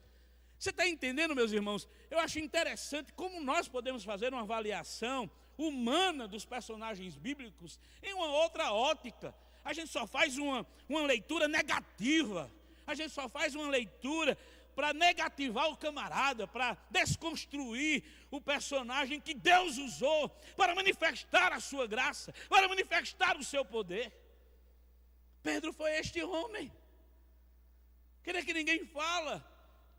Você 0.60 0.70
está 0.70 0.88
entendendo, 0.88 1.36
meus 1.36 1.52
irmãos? 1.52 1.90
Eu 2.12 2.20
acho 2.20 2.38
interessante 2.38 3.12
como 3.14 3.42
nós 3.42 3.68
podemos 3.68 4.04
fazer 4.04 4.32
uma 4.32 4.44
avaliação 4.44 5.28
humana 5.58 6.28
dos 6.28 6.46
personagens 6.46 7.16
bíblicos 7.16 7.80
em 8.02 8.14
uma 8.14 8.28
outra 8.28 8.72
ótica. 8.72 9.34
A 9.64 9.74
gente 9.74 9.90
só 9.90 10.08
faz 10.08 10.38
uma, 10.38 10.66
uma 10.90 11.02
leitura 11.02 11.48
negativa. 11.48 12.52
A 12.86 12.96
gente 12.96 13.12
só 13.12 13.30
faz 13.30 13.56
uma 13.56 13.70
leitura 13.70 14.38
para 14.76 14.94
negativar 14.94 15.70
o 15.70 15.78
camarada, 15.78 16.48
para 16.48 16.78
desconstruir 16.90 18.04
o 18.32 18.40
personagem 18.42 19.20
que 19.20 19.34
Deus 19.34 19.78
usou 19.78 20.30
para 20.56 20.74
manifestar 20.74 21.52
a 21.52 21.60
sua 21.60 21.86
graça, 21.86 22.34
para 22.50 22.68
manifestar 22.68 23.38
o 23.38 23.44
seu 23.44 23.64
poder. 23.64 24.12
Pedro 25.44 25.74
foi 25.74 25.92
este 25.98 26.24
homem. 26.24 26.72
Queria 28.24 28.44
que 28.44 28.54
ninguém 28.54 28.86
fala 28.86 29.46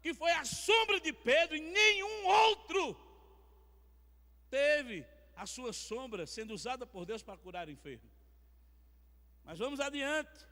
que 0.00 0.14
foi 0.14 0.32
a 0.32 0.44
sombra 0.44 1.00
de 1.00 1.12
Pedro 1.12 1.56
e 1.56 1.60
nenhum 1.60 2.26
outro 2.26 2.96
teve 4.50 5.06
a 5.34 5.46
sua 5.46 5.72
sombra 5.72 6.26
sendo 6.26 6.54
usada 6.54 6.86
por 6.86 7.04
Deus 7.04 7.22
para 7.22 7.36
curar 7.36 7.68
o 7.68 7.70
enfermo. 7.70 8.10
Mas 9.44 9.58
vamos 9.58 9.80
adiante. 9.80 10.46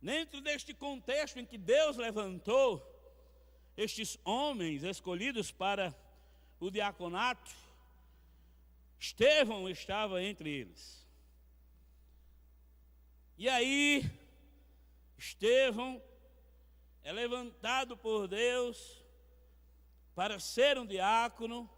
Dentro 0.00 0.40
deste 0.40 0.72
contexto 0.72 1.38
em 1.38 1.46
que 1.46 1.58
Deus 1.58 1.96
levantou 1.96 2.84
estes 3.76 4.18
homens 4.24 4.82
escolhidos 4.82 5.50
para 5.50 5.94
o 6.58 6.70
diaconato, 6.70 7.52
Estevão 8.98 9.68
estava 9.68 10.22
entre 10.22 10.50
eles. 10.50 11.06
E 13.36 13.48
aí, 13.48 14.10
Estevão 15.18 16.02
é 17.02 17.12
levantado 17.12 17.96
por 17.96 18.26
Deus 18.26 19.04
para 20.14 20.40
ser 20.40 20.78
um 20.78 20.86
diácono. 20.86 21.70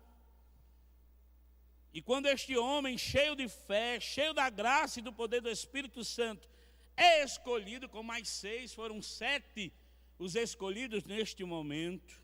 E 1.93 2.03
quando 2.03 2.27
este 2.27 2.57
homem, 2.57 2.99
cheio 2.99 3.35
de 3.35 3.49
fé, 3.49 3.99
cheio 3.99 4.35
da 4.35 4.51
graça 4.51 4.99
e 4.99 5.03
do 5.03 5.13
poder 5.13 5.41
do 5.41 5.51
Espírito 5.51 6.05
Santo, 6.05 6.49
é 6.97 7.23
escolhido 7.23 7.89
com 7.89 8.03
mais 8.03 8.29
seis, 8.29 8.75
foram 8.75 9.01
sete 9.01 9.73
os 10.19 10.35
escolhidos 10.35 11.05
neste 11.05 11.45
momento. 11.45 12.21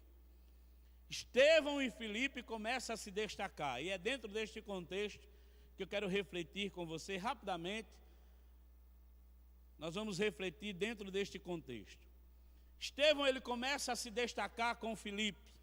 Estevão 1.09 1.81
e 1.81 1.91
Filipe 1.91 2.43
começam 2.43 2.95
a 2.95 2.97
se 2.97 3.11
destacar, 3.11 3.81
e 3.81 3.89
é 3.91 3.97
dentro 3.97 4.29
deste 4.29 4.61
contexto 4.61 5.29
que 5.77 5.83
eu 5.83 5.87
quero 5.87 6.09
refletir 6.09 6.71
com 6.71 6.85
você 6.85 7.17
rapidamente. 7.17 7.89
Nós 9.79 9.95
vamos 9.95 10.19
refletir 10.19 10.73
dentro 10.73 11.11
deste 11.11 11.39
contexto. 11.39 12.05
Estevão 12.79 13.27
ele 13.27 13.41
começa 13.41 13.93
a 13.93 13.97
se 13.97 14.11
destacar 14.11 14.77
com 14.77 14.97
Filipe. 14.97 15.54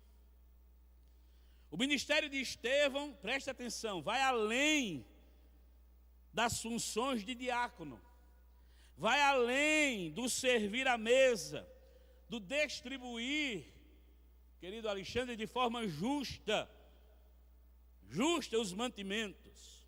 O 1.72 1.78
ministério 1.78 2.30
de 2.30 2.42
Estevão, 2.42 3.13
preste 3.13 3.50
atenção, 3.50 4.01
vai 4.01 4.22
além 4.22 5.08
das 6.34 6.62
funções 6.62 7.24
de 7.24 7.34
diácono, 7.34 8.00
vai 8.98 9.22
além 9.22 10.12
do 10.12 10.30
servir 10.30 10.86
à 10.86 10.98
mesa, 10.98 11.66
do 12.28 12.42
distribuir, 12.42 13.74
querido 14.60 14.90
Alexandre, 14.90 15.38
de 15.38 15.48
forma 15.48 15.88
justa, 15.88 16.70
justa 18.10 18.60
os 18.60 18.74
mantimentos. 18.74 19.88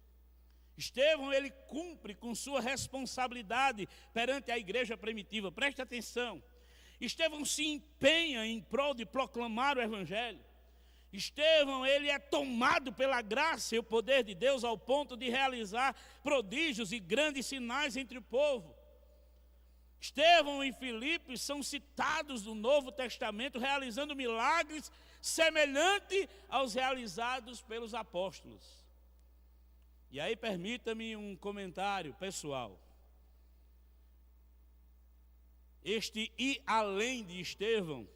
Estevão, 0.77 1.33
ele 1.33 1.51
cumpre 1.67 2.15
com 2.15 2.33
sua 2.33 2.61
responsabilidade 2.61 3.89
perante 4.13 4.49
a 4.51 4.57
igreja 4.57 4.95
primitiva, 4.95 5.51
preste 5.51 5.81
atenção. 5.81 6.41
Estevão 6.99 7.43
se 7.43 7.65
empenha 7.65 8.45
em 8.45 8.61
prol 8.61 8.93
de 8.93 9.05
proclamar 9.05 9.77
o 9.77 9.81
Evangelho. 9.81 10.52
Estevão, 11.13 11.85
ele 11.85 12.09
é 12.09 12.17
tomado 12.17 12.91
pela 12.91 13.21
graça 13.21 13.75
e 13.75 13.79
o 13.79 13.83
poder 13.83 14.23
de 14.23 14.33
Deus 14.33 14.63
ao 14.63 14.75
ponto 14.75 15.15
de 15.15 15.29
realizar 15.29 15.95
prodígios 16.23 16.91
e 16.91 16.99
grandes 16.99 17.45
sinais 17.45 17.95
entre 17.95 18.17
o 18.17 18.21
povo. 18.21 18.75
Estevão 20.01 20.63
e 20.63 20.73
Filipe 20.73 21.37
são 21.37 21.61
citados 21.61 22.43
no 22.43 22.55
Novo 22.55 22.91
Testamento 22.91 23.59
realizando 23.59 24.15
milagres 24.15 24.91
semelhantes 25.21 26.27
aos 26.49 26.73
realizados 26.73 27.61
pelos 27.61 27.93
apóstolos. 27.93 28.83
E 30.09 30.19
aí 30.19 30.35
permita-me 30.35 31.15
um 31.15 31.35
comentário 31.35 32.13
pessoal. 32.15 32.79
Este 35.83 36.31
ir 36.37 36.61
além 36.65 37.23
de 37.23 37.39
Estevão 37.39 38.07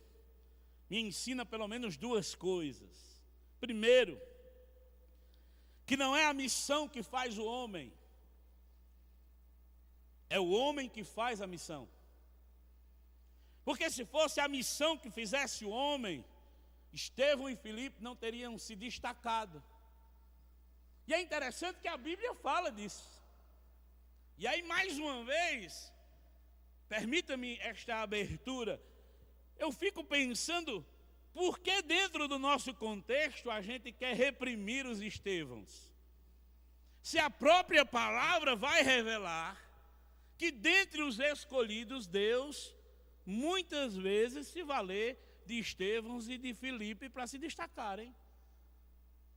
me 0.89 0.99
ensina 1.01 1.45
pelo 1.45 1.67
menos 1.67 1.97
duas 1.97 2.33
coisas. 2.33 3.21
Primeiro, 3.59 4.19
que 5.85 5.97
não 5.97 6.15
é 6.15 6.25
a 6.25 6.33
missão 6.33 6.87
que 6.87 7.01
faz 7.03 7.37
o 7.37 7.45
homem, 7.45 7.93
é 10.29 10.39
o 10.39 10.49
homem 10.49 10.89
que 10.89 11.03
faz 11.03 11.41
a 11.41 11.47
missão. 11.47 11.87
Porque 13.63 13.89
se 13.89 14.05
fosse 14.05 14.39
a 14.39 14.47
missão 14.47 14.97
que 14.97 15.09
fizesse 15.09 15.65
o 15.65 15.69
homem, 15.69 16.23
Estevão 16.93 17.49
e 17.49 17.55
Filipe 17.55 18.01
não 18.01 18.15
teriam 18.15 18.57
se 18.57 18.75
destacado. 18.75 19.61
E 21.07 21.13
é 21.13 21.21
interessante 21.21 21.79
que 21.79 21.87
a 21.87 21.97
Bíblia 21.97 22.33
fala 22.35 22.71
disso. 22.71 23.09
E 24.37 24.45
aí, 24.45 24.61
mais 24.61 24.97
uma 24.99 25.23
vez, 25.23 25.91
permita-me 26.87 27.57
esta 27.59 27.97
abertura. 27.97 28.81
Eu 29.59 29.71
fico 29.71 30.03
pensando, 30.03 30.85
por 31.33 31.59
que 31.59 31.81
dentro 31.81 32.27
do 32.27 32.39
nosso 32.39 32.73
contexto 32.73 33.49
a 33.49 33.61
gente 33.61 33.91
quer 33.91 34.15
reprimir 34.15 34.85
os 34.85 35.01
Estevãos? 35.01 35.91
Se 37.01 37.17
a 37.19 37.29
própria 37.29 37.85
palavra 37.85 38.55
vai 38.55 38.83
revelar 38.83 39.57
que 40.37 40.51
dentre 40.51 41.01
os 41.01 41.19
escolhidos, 41.19 42.05
Deus 42.05 42.75
muitas 43.25 43.95
vezes 43.95 44.47
se 44.47 44.63
valer 44.63 45.17
de 45.45 45.59
Estevãos 45.59 46.27
e 46.29 46.37
de 46.37 46.53
Filipe 46.53 47.09
para 47.09 47.25
se 47.25 47.37
destacarem. 47.37 48.13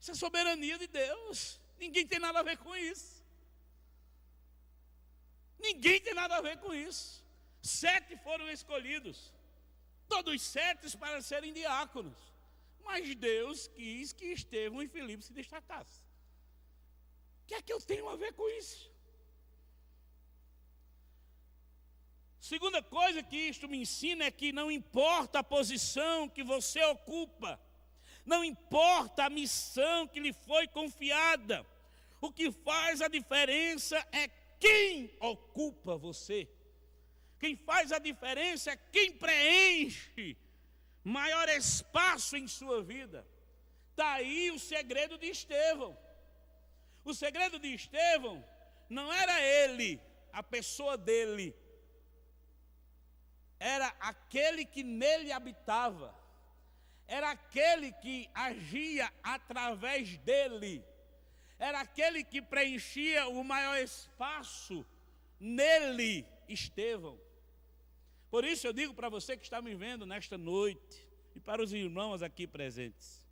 Isso 0.01 0.11
é 0.11 0.15
soberania 0.15 0.79
de 0.79 0.87
Deus. 0.87 1.61
Ninguém 1.79 2.07
tem 2.07 2.19
nada 2.19 2.41
a 2.41 2.43
ver 2.43 2.59
com 2.59 2.75
isso. 2.77 3.25
Ninguém 5.59 6.01
tem 6.01 6.15
nada 6.15 6.37
a 6.37 6.41
ver 6.41 6.59
com 6.59 6.73
isso. 6.73 7.25
Sete 7.63 8.17
foram 8.19 8.51
escolhidos, 8.51 9.33
todos 10.11 10.43
sete 10.43 10.97
para 11.03 11.23
serem 11.23 11.53
diáconos. 11.61 12.19
Mas 12.85 13.15
Deus 13.15 13.69
quis 13.69 14.13
que 14.13 14.27
Estevão 14.39 14.83
e 14.83 14.89
Filipe 14.89 15.23
se 15.25 15.33
destacassem. 15.33 16.05
O 17.43 17.47
que 17.47 17.55
é 17.55 17.63
que 17.63 17.73
eu 17.73 17.81
tenho 17.81 18.09
a 18.09 18.17
ver 18.17 18.33
com 18.35 18.49
isso? 18.61 18.91
Segunda 22.41 22.83
coisa 22.83 23.23
que 23.23 23.37
isto 23.37 23.69
me 23.69 23.79
ensina 23.85 24.25
é 24.25 24.31
que 24.31 24.53
não 24.53 24.71
importa 24.71 25.39
a 25.39 25.45
posição 25.57 26.29
que 26.29 26.43
você 26.43 26.83
ocupa, 26.87 27.61
não 28.27 28.43
importa 28.43 29.25
a 29.25 29.31
missão 29.31 30.09
que 30.09 30.19
lhe 30.19 30.33
foi 30.33 30.67
confiada, 30.67 31.65
o 32.21 32.33
que 32.33 32.51
faz 32.51 33.01
a 33.01 33.09
diferença 33.09 33.97
é 34.11 34.27
quem 34.59 35.15
ocupa 35.21 35.97
você. 35.97 36.49
Quem 37.41 37.57
faz 37.57 37.91
a 37.91 37.99
diferença 37.99 38.71
é 38.71 38.77
quem 38.77 39.13
preenche 39.13 40.37
maior 41.03 41.49
espaço 41.49 42.37
em 42.37 42.47
sua 42.47 42.83
vida. 42.83 43.27
Está 43.91 44.13
aí 44.13 44.51
o 44.51 44.59
segredo 44.59 45.17
de 45.17 45.27
Estevão. 45.27 45.97
O 47.03 47.15
segredo 47.15 47.59
de 47.59 47.73
Estevão 47.73 48.45
não 48.91 49.11
era 49.11 49.41
ele, 49.41 49.99
a 50.31 50.43
pessoa 50.43 50.99
dele, 50.99 51.57
era 53.59 53.89
aquele 54.01 54.67
que 54.67 54.83
nele 54.83 55.33
habitava, 55.33 56.15
era 57.07 57.31
aquele 57.31 57.91
que 57.93 58.29
agia 58.35 59.11
através 59.23 60.19
dele, 60.19 60.85
era 61.59 61.81
aquele 61.81 62.23
que 62.23 62.43
preenchia 62.43 63.29
o 63.29 63.43
maior 63.43 63.79
espaço 63.79 64.85
nele, 65.39 66.27
Estevão. 66.49 67.19
Por 68.31 68.45
isso 68.45 68.67
eu 68.67 68.73
digo 68.73 68.95
para 68.95 69.09
você 69.09 69.37
que 69.37 69.43
está 69.43 69.61
me 69.61 69.75
vendo 69.75 70.07
nesta 70.07 70.39
noite 70.39 71.05
e 71.35 71.41
para 71.41 71.61
os 71.61 71.73
irmãos 71.73 72.23
aqui 72.23 72.47
presentes: 72.47 73.27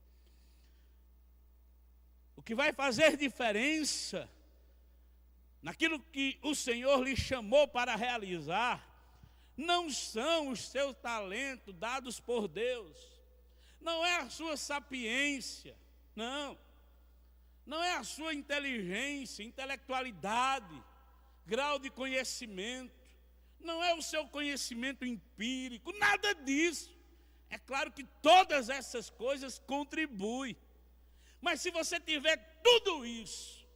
o 2.35 2.43
que 2.43 2.55
vai 2.55 2.73
fazer 2.73 3.17
diferença 3.17 4.29
naquilo 5.63 6.01
que 6.01 6.39
o 6.43 6.55
Senhor 6.55 7.03
lhe 7.03 7.17
chamou 7.17 7.69
para 7.69 7.95
realizar 7.95 8.85
não 9.57 9.89
são 9.89 10.51
os 10.51 10.69
seus 10.69 10.97
talentos 10.97 11.75
dados 11.75 12.19
por 12.21 12.49
Deus, 12.49 12.97
não 13.81 14.05
é 14.05 14.17
a 14.17 14.31
sua 14.31 14.57
sapiência, 14.57 15.77
não, 16.15 16.59
não 17.65 17.83
é 17.83 17.97
a 17.97 18.05
sua 18.05 18.35
inteligência, 18.35 19.43
intelectualidade, 19.43 20.83
grau 21.45 21.79
de 21.79 21.91
conhecimento, 21.91 22.98
não 23.61 23.83
é 23.83 23.95
o 23.95 24.03
seu 24.03 24.27
conhecimento 24.29 25.05
empírico, 25.05 25.93
nada 25.99 26.35
disso. 26.35 26.97
É 27.51 27.59
claro 27.59 27.91
que 27.93 28.05
todas 28.23 28.69
essas 28.69 29.09
coisas 29.11 29.59
contribuem, 29.59 30.57
mas 31.41 31.61
se 31.61 31.71
você 31.71 31.99
tiver 31.99 32.37
tudo 32.63 33.07
isso, 33.07 33.67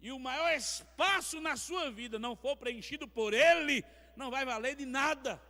e 0.00 0.10
o 0.12 0.18
maior 0.18 0.52
espaço 0.52 1.40
na 1.40 1.56
sua 1.56 1.90
vida 1.90 2.18
não 2.18 2.34
for 2.34 2.56
preenchido 2.56 3.06
por 3.06 3.34
Ele, 3.34 3.84
não 4.16 4.30
vai 4.30 4.44
valer 4.44 4.74
de 4.74 4.86
nada. 4.86 5.40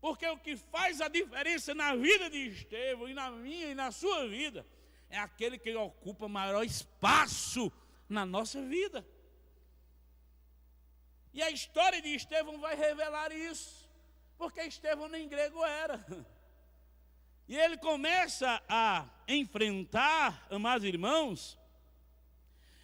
Porque 0.00 0.26
o 0.26 0.38
que 0.38 0.56
faz 0.56 1.00
a 1.00 1.08
diferença 1.08 1.74
na 1.74 1.94
vida 1.94 2.30
de 2.30 2.48
Estevão 2.48 3.08
e 3.08 3.14
na 3.14 3.30
minha 3.30 3.66
e 3.66 3.74
na 3.74 3.90
sua 3.90 4.26
vida 4.26 4.64
é 5.10 5.18
aquele 5.18 5.58
que 5.58 5.74
ocupa 5.74 6.28
maior 6.28 6.64
espaço 6.64 7.70
na 8.08 8.24
nossa 8.24 8.62
vida. 8.62 9.06
E 11.32 11.42
a 11.42 11.50
história 11.50 12.00
de 12.02 12.14
Estevão 12.14 12.58
vai 12.58 12.74
revelar 12.74 13.32
isso, 13.32 13.88
porque 14.36 14.60
Estevão 14.62 15.08
nem 15.08 15.28
grego 15.28 15.64
era. 15.64 16.04
E 17.48 17.56
ele 17.56 17.76
começa 17.78 18.62
a 18.68 19.04
enfrentar, 19.26 20.46
amados 20.50 20.84
irmãos, 20.84 21.58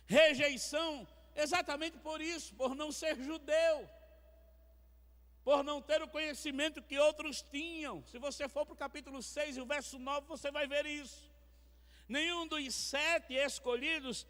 rejeição 0.07 1.07
Exatamente 1.37 1.99
por 1.99 2.23
isso, 2.23 2.55
por 2.55 2.75
não 2.75 2.91
ser 2.91 3.23
judeu. 3.23 3.89
por 5.45 5.63
não 5.63 5.81
ter 5.81 6.03
o 6.03 6.09
conhecimento 6.09 6.83
que 6.83 6.99
outros 6.99 7.41
tinham. 7.41 8.03
Se 8.07 8.19
você 8.19 8.49
for 8.49 8.67
para 8.67 8.73
o 8.75 8.77
capítulo 8.77 9.23
6 9.23 9.57
e 9.57 9.61
o 9.61 9.67
verso 9.67 9.97
9, 9.97 10.27
você 10.27 10.51
vai 10.51 10.67
ver 10.67 10.85
isso. 10.87 11.31
Nenhum 12.09 12.49
dos 12.49 12.75
sete 12.75 13.35
escolhidos 13.35 14.27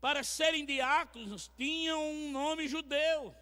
para 0.00 0.22
serem 0.22 0.64
diáconos 0.64 1.50
tinham 1.56 2.02
um 2.02 2.30
nome 2.30 2.68
judeu. 2.68 3.34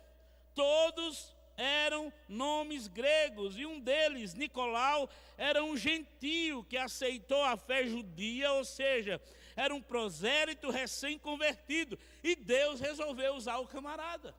Todos 0.55 1.35
eram 1.57 2.13
nomes 2.29 2.87
gregos, 2.87 3.59
e 3.59 3.65
um 3.65 3.81
deles, 3.81 4.35
Nicolau, 4.35 5.09
era 5.39 5.65
um 5.65 5.77
gentio 5.77 6.65
que 6.65 6.77
aceitou 6.77 7.43
a 7.43 7.57
fé 7.57 7.87
judia, 7.87 8.53
ou 8.53 8.65
seja, 8.65 9.21
era 9.55 9.75
um 9.75 9.81
prosélito 9.81 10.71
recém-convertido, 10.71 11.99
e 12.23 12.37
Deus 12.37 12.81
resolveu 12.81 13.35
usar 13.35 13.59
o 13.59 13.67
camarada. 13.67 14.35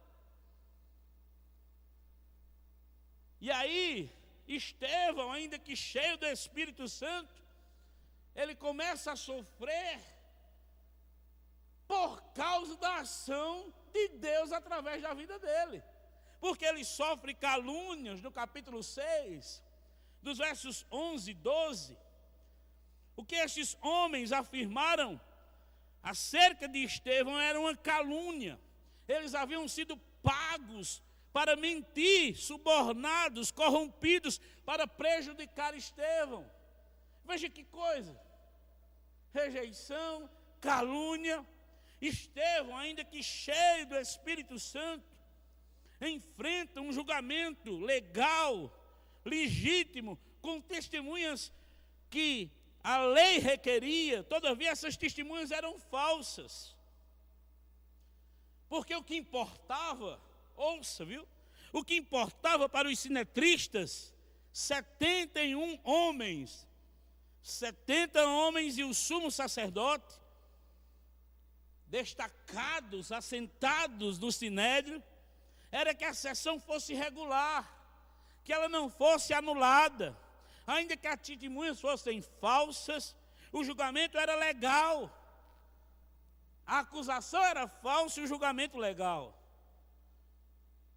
E 3.41 3.51
aí, 3.51 4.11
Estevão, 4.47 5.31
ainda 5.31 5.59
que 5.59 5.75
cheio 5.75 6.17
do 6.17 6.25
Espírito 6.25 6.87
Santo, 6.87 7.33
ele 8.35 8.55
começa 8.55 9.11
a 9.11 9.15
sofrer 9.15 9.99
por 11.87 12.21
causa 12.33 12.75
da 12.77 12.97
ação 12.97 13.73
de 13.91 14.09
Deus 14.09 14.51
através 14.51 15.01
da 15.01 15.13
vida 15.13 15.39
dele 15.39 15.83
porque 16.39 16.65
ele 16.65 16.83
sofre 16.83 17.33
calúnias 17.33 18.21
no 18.21 18.31
capítulo 18.31 18.83
6, 18.83 19.63
dos 20.21 20.37
versos 20.37 20.85
11 20.91 21.31
e 21.31 21.33
12. 21.33 21.97
O 23.15 23.25
que 23.25 23.35
estes 23.35 23.75
homens 23.81 24.31
afirmaram 24.31 25.19
acerca 26.03 26.67
de 26.67 26.83
Estevão 26.83 27.39
era 27.39 27.59
uma 27.59 27.75
calúnia. 27.75 28.59
Eles 29.07 29.33
haviam 29.33 29.67
sido 29.67 29.97
pagos 30.21 31.01
para 31.33 31.55
mentir, 31.55 32.37
subornados, 32.37 33.51
corrompidos 33.51 34.39
para 34.65 34.87
prejudicar 34.87 35.75
Estevão. 35.75 36.49
Veja 37.25 37.49
que 37.49 37.63
coisa: 37.63 38.15
rejeição, 39.33 40.29
calúnia. 40.61 41.45
Estevão, 42.01 42.77
ainda 42.77 43.03
que 43.03 43.21
cheio 43.23 43.87
do 43.87 43.95
Espírito 43.97 44.59
Santo, 44.59 45.05
enfrenta 46.01 46.81
um 46.81 46.91
julgamento 46.91 47.75
legal, 47.77 48.71
legítimo, 49.25 50.17
com 50.41 50.61
testemunhas 50.61 51.51
que 52.09 52.51
a 52.83 52.99
lei 52.99 53.39
requeria, 53.39 54.23
todavia 54.23 54.69
essas 54.69 54.95
testemunhas 54.95 55.51
eram 55.51 55.77
falsas. 55.79 56.75
Porque 58.69 58.95
o 58.95 59.03
que 59.03 59.15
importava, 59.15 60.21
ouça, 60.55 61.03
viu? 61.03 61.27
O 61.73 61.83
que 61.83 61.95
importava 61.95 62.69
para 62.69 62.87
os 62.87 62.99
sinetristas, 62.99 64.13
71 64.53 65.79
homens, 65.83 66.67
70 67.41 68.25
homens 68.25 68.77
e 68.77 68.83
o 68.83 68.93
sumo 68.93 69.31
sacerdote, 69.31 70.15
destacados, 71.89 73.11
assentados 73.11 74.19
no 74.19 74.31
sinédrio, 74.31 75.01
era 75.71 75.93
que 75.93 76.05
a 76.05 76.13
sessão 76.13 76.59
fosse 76.59 76.93
regular, 76.93 77.69
que 78.43 78.53
ela 78.53 78.69
não 78.69 78.89
fosse 78.89 79.33
anulada, 79.33 80.17
ainda 80.65 80.95
que 80.95 81.07
as 81.07 81.19
testemunhas 81.19 81.79
fossem 81.79 82.21
falsas, 82.21 83.15
o 83.51 83.63
julgamento 83.63 84.17
era 84.17 84.35
legal. 84.35 85.11
A 86.65 86.79
acusação 86.79 87.43
era 87.43 87.67
falsa 87.67 88.19
e 88.19 88.23
o 88.23 88.27
julgamento 88.27 88.77
legal. 88.77 89.33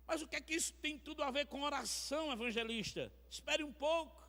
Mas 0.06 0.22
o 0.22 0.26
que 0.26 0.34
é 0.34 0.40
que 0.40 0.54
isso 0.54 0.72
tem 0.74 0.98
tudo 0.98 1.22
a 1.22 1.30
ver 1.30 1.46
com 1.46 1.62
oração, 1.62 2.32
evangelista? 2.32 3.12
Espere 3.30 3.62
um 3.62 3.72
pouco. 3.72 4.19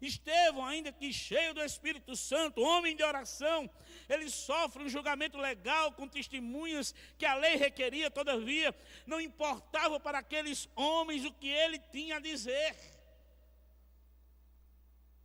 Estevão, 0.00 0.64
ainda 0.64 0.92
que 0.92 1.12
cheio 1.12 1.52
do 1.52 1.64
Espírito 1.64 2.14
Santo, 2.14 2.62
homem 2.62 2.94
de 2.94 3.02
oração, 3.02 3.68
ele 4.08 4.30
sofre 4.30 4.84
um 4.84 4.88
julgamento 4.88 5.36
legal 5.36 5.92
com 5.92 6.06
testemunhas 6.06 6.94
que 7.16 7.26
a 7.26 7.34
lei 7.34 7.56
requeria, 7.56 8.10
todavia, 8.10 8.74
não 9.06 9.20
importava 9.20 9.98
para 9.98 10.18
aqueles 10.18 10.68
homens 10.76 11.24
o 11.24 11.32
que 11.32 11.48
ele 11.48 11.78
tinha 11.90 12.16
a 12.16 12.20
dizer. 12.20 12.76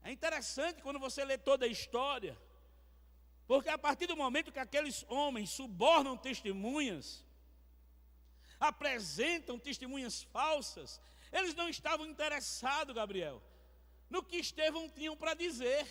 É 0.01 0.11
interessante 0.11 0.81
quando 0.81 0.99
você 0.99 1.23
lê 1.23 1.37
toda 1.37 1.65
a 1.65 1.69
história, 1.69 2.35
porque 3.47 3.69
a 3.69 3.77
partir 3.77 4.07
do 4.07 4.17
momento 4.17 4.51
que 4.51 4.59
aqueles 4.59 5.05
homens 5.07 5.51
subornam 5.51 6.17
testemunhas, 6.17 7.23
apresentam 8.59 9.59
testemunhas 9.59 10.23
falsas, 10.23 10.99
eles 11.31 11.53
não 11.53 11.69
estavam 11.69 12.07
interessados, 12.07 12.95
Gabriel 12.95 13.41
no 14.09 14.23
que 14.23 14.37
Estevão 14.37 14.89
tinham 14.89 15.15
para 15.15 15.33
dizer. 15.33 15.87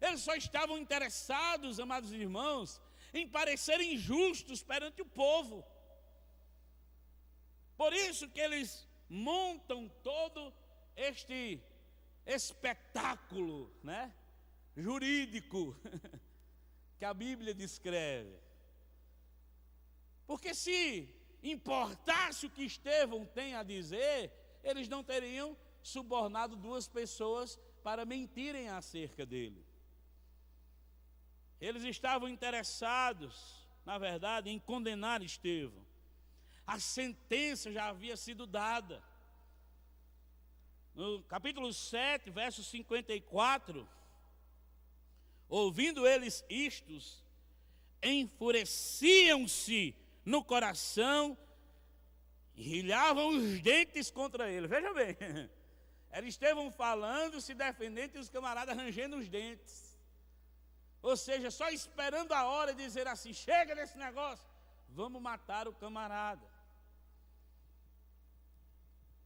Eles 0.00 0.20
só 0.20 0.34
estavam 0.34 0.78
interessados, 0.78 1.80
amados 1.80 2.12
irmãos, 2.12 2.80
em 3.12 3.28
parecerem 3.28 3.96
justos 3.96 4.62
perante 4.62 5.00
o 5.00 5.06
povo. 5.06 5.64
Por 7.76 7.92
isso 7.92 8.28
que 8.28 8.40
eles 8.40 8.86
montam 9.08 9.88
todo 10.02 10.52
este 10.96 11.60
espetáculo, 12.26 13.72
né, 13.82 14.12
jurídico 14.76 15.76
que 16.98 17.04
a 17.04 17.14
Bíblia 17.14 17.54
descreve. 17.54 18.38
Porque 20.26 20.54
se 20.54 21.08
importasse 21.42 22.46
o 22.46 22.50
que 22.50 22.64
Estevão 22.64 23.26
tem 23.26 23.54
a 23.54 23.62
dizer, 23.62 24.32
eles 24.62 24.88
não 24.88 25.04
teriam 25.04 25.56
subornado 25.84 26.56
duas 26.56 26.88
pessoas 26.88 27.60
para 27.82 28.06
mentirem 28.06 28.70
acerca 28.70 29.26
dele. 29.26 29.62
Eles 31.60 31.84
estavam 31.84 32.26
interessados, 32.26 33.68
na 33.84 33.98
verdade, 33.98 34.48
em 34.48 34.58
condenar 34.58 35.22
Estevão. 35.22 35.84
A 36.66 36.80
sentença 36.80 37.70
já 37.70 37.90
havia 37.90 38.16
sido 38.16 38.46
dada. 38.46 39.04
No 40.94 41.22
capítulo 41.24 41.70
7, 41.72 42.30
verso 42.30 42.64
54, 42.64 43.86
ouvindo 45.48 46.06
eles 46.06 46.42
istos, 46.48 47.22
enfureciam-se 48.02 49.94
no 50.24 50.42
coração 50.42 51.36
e 52.54 52.62
rilhavam 52.62 53.28
os 53.28 53.60
dentes 53.60 54.10
contra 54.10 54.50
ele. 54.50 54.66
Veja 54.66 54.94
bem, 54.94 55.16
Era 56.16 56.28
Estevão 56.28 56.70
falando, 56.70 57.40
se 57.40 57.54
defendendo 57.54 58.14
e 58.14 58.20
os 58.20 58.28
camaradas 58.28 58.76
rangendo 58.76 59.16
os 59.16 59.28
dentes. 59.28 59.98
Ou 61.02 61.16
seja, 61.16 61.50
só 61.50 61.68
esperando 61.70 62.30
a 62.32 62.44
hora 62.44 62.72
de 62.72 62.84
dizer 62.84 63.08
assim: 63.08 63.32
chega 63.32 63.74
desse 63.74 63.98
negócio, 63.98 64.48
vamos 64.90 65.20
matar 65.20 65.66
o 65.66 65.74
camarada. 65.74 66.46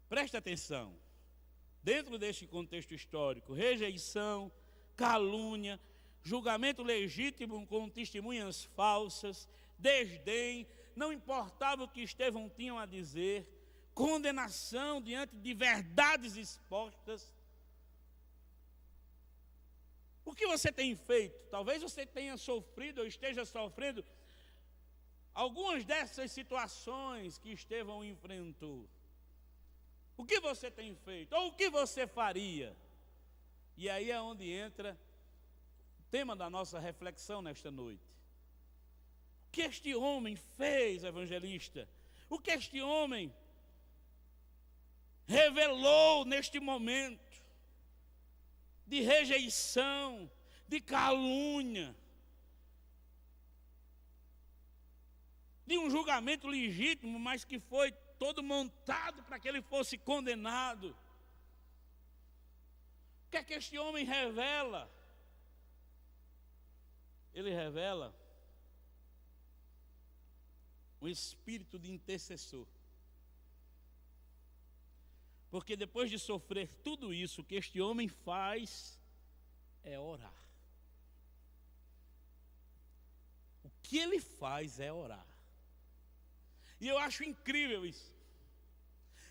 Presta 0.09 0.39
atenção. 0.39 0.97
Dentro 1.83 2.19
deste 2.19 2.47
contexto 2.47 2.95
histórico, 2.95 3.53
rejeição, 3.53 4.51
calúnia, 4.97 5.79
julgamento 6.23 6.83
legítimo 6.83 7.67
com 7.67 7.91
testemunhas 7.91 8.65
falsas, 8.65 9.47
desdém, 9.79 10.67
não 10.97 11.13
importava 11.13 11.85
o 11.85 11.89
que 11.89 12.01
Estevão 12.01 12.49
tinha 12.49 12.81
a 12.81 12.87
dizer, 12.87 13.47
condenação 13.99 15.03
diante 15.03 15.35
de 15.35 15.53
verdades 15.53 16.37
expostas. 16.37 17.35
O 20.25 20.33
que 20.33 20.47
você 20.47 20.71
tem 20.71 20.95
feito? 20.95 21.37
Talvez 21.51 21.83
você 21.83 22.07
tenha 22.07 22.37
sofrido 22.37 23.01
ou 23.01 23.07
esteja 23.09 23.45
sofrendo 23.45 24.05
algumas 25.35 25.85
dessas 25.85 26.31
situações 26.31 27.39
que 27.39 27.51
Estevão 27.51 28.05
enfrentou. 28.05 28.89
O 30.17 30.25
que 30.25 30.39
você 30.39 30.71
tem 30.71 30.95
feito? 30.95 31.35
Ou 31.35 31.49
o 31.49 31.53
que 31.57 31.69
você 31.69 32.07
faria? 32.07 32.77
E 33.77 33.91
aí 33.91 34.13
é 34.13 34.21
onde 34.21 34.49
entra 34.49 34.97
o 35.99 36.03
tema 36.05 36.37
da 36.37 36.49
nossa 36.49 36.79
reflexão 36.79 37.43
nesta 37.43 37.69
noite. 37.69 38.07
O 39.49 39.51
que 39.51 39.63
este 39.63 39.93
homem 39.93 40.37
fez, 40.37 41.03
evangelista? 41.03 41.89
O 42.31 42.39
que 42.39 42.53
este 42.53 42.81
homem 42.81 43.35
revelou 45.29 46.25
neste 46.25 46.59
momento 46.59 47.29
de 48.87 49.03
rejeição, 49.03 50.31
de 50.67 50.81
calúnia, 50.81 51.95
de 55.67 55.79
um 55.79 55.91
julgamento 55.91 56.49
legítimo, 56.49 57.19
mas 57.19 57.45
que 57.45 57.61
foi 57.61 57.93
todo 58.19 58.43
montado 58.43 59.23
para 59.25 59.39
que 59.39 59.47
ele 59.47 59.61
fosse 59.61 59.99
condenado. 59.99 60.97
O 63.27 63.31
que 63.31 63.37
é 63.37 63.45
que 63.45 63.53
este 63.53 63.77
homem 63.77 64.07
revela? 64.07 64.91
Ele 67.35 67.51
revela 67.51 68.15
um 71.03 71.07
espírito 71.07 71.79
de 71.79 71.93
intercessor. 71.93 72.67
Porque 75.51 75.77
depois 75.77 76.11
de 76.11 76.19
sofrer 76.19 76.69
tudo 76.85 77.13
isso, 77.13 77.41
o 77.41 77.45
que 77.45 77.55
este 77.57 77.81
homem 77.81 78.09
faz 78.09 78.99
é 79.83 79.99
orar. 79.99 80.35
O 83.65 83.71
que 83.83 83.99
ele 83.99 84.21
faz 84.21 84.79
é 84.79 84.93
orar. 84.93 85.27
E 86.81 86.87
eu 86.87 86.99
acho 86.99 87.25
incrível 87.25 87.85
isso. 87.87 88.13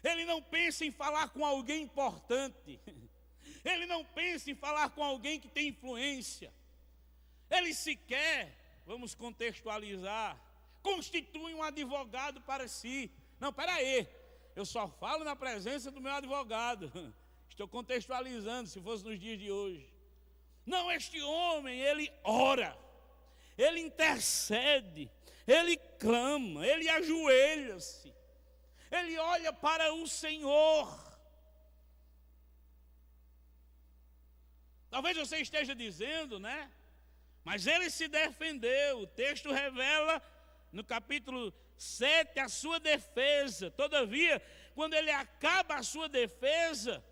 Ele 0.03 0.25
não 0.25 0.41
pensa 0.41 0.85
em 0.85 0.91
falar 0.91 1.29
com 1.29 1.45
alguém 1.45 1.83
importante. 1.83 2.79
Ele 3.63 3.85
não 3.85 4.05
pensa 4.05 4.51
em 4.51 4.55
falar 4.55 4.89
com 4.89 5.03
alguém 5.03 5.39
que 5.39 5.47
tem 5.47 5.69
influência. 5.69 6.53
Ele 7.49 7.73
sequer, 7.73 8.81
vamos 8.85 9.15
contextualizar, 9.15 10.39
constitui 10.81 11.53
um 11.53 11.63
advogado 11.63 12.41
para 12.41 12.67
si. 12.67 13.11
Não, 13.39 13.51
peraí, 13.51 14.07
eu 14.57 14.65
só 14.65 14.87
falo 14.87 15.23
na 15.23 15.35
presença 15.35 15.91
do 15.91 16.01
meu 16.01 16.11
advogado. 16.11 16.91
Estou 17.47 17.67
contextualizando, 17.67 18.67
se 18.67 18.81
fosse 18.81 19.03
nos 19.05 19.19
dias 19.19 19.37
de 19.37 19.51
hoje. 19.51 19.87
Não, 20.65 20.91
este 20.91 21.21
homem, 21.21 21.79
ele 21.79 22.11
ora, 22.23 22.75
ele 23.55 23.79
intercede, 23.79 25.11
ele 25.45 25.77
clama, 25.99 26.65
ele 26.65 26.89
ajoelha-se, 26.89 28.11
ele 28.91 29.17
olha 29.19 29.53
para 29.53 29.93
o 29.93 30.07
Senhor. 30.07 30.87
Talvez 34.89 35.15
você 35.15 35.37
esteja 35.37 35.75
dizendo, 35.75 36.39
né? 36.39 36.71
Mas 37.43 37.67
ele 37.67 37.91
se 37.91 38.07
defendeu. 38.07 39.01
O 39.01 39.07
texto 39.07 39.51
revela 39.51 40.19
no 40.71 40.83
capítulo 40.83 41.53
7 41.77 42.39
a 42.39 42.49
sua 42.49 42.79
defesa. 42.79 43.69
Todavia, 43.71 44.41
quando 44.73 44.93
ele 44.93 45.11
acaba 45.11 45.75
a 45.75 45.83
sua 45.83 46.09
defesa, 46.09 47.03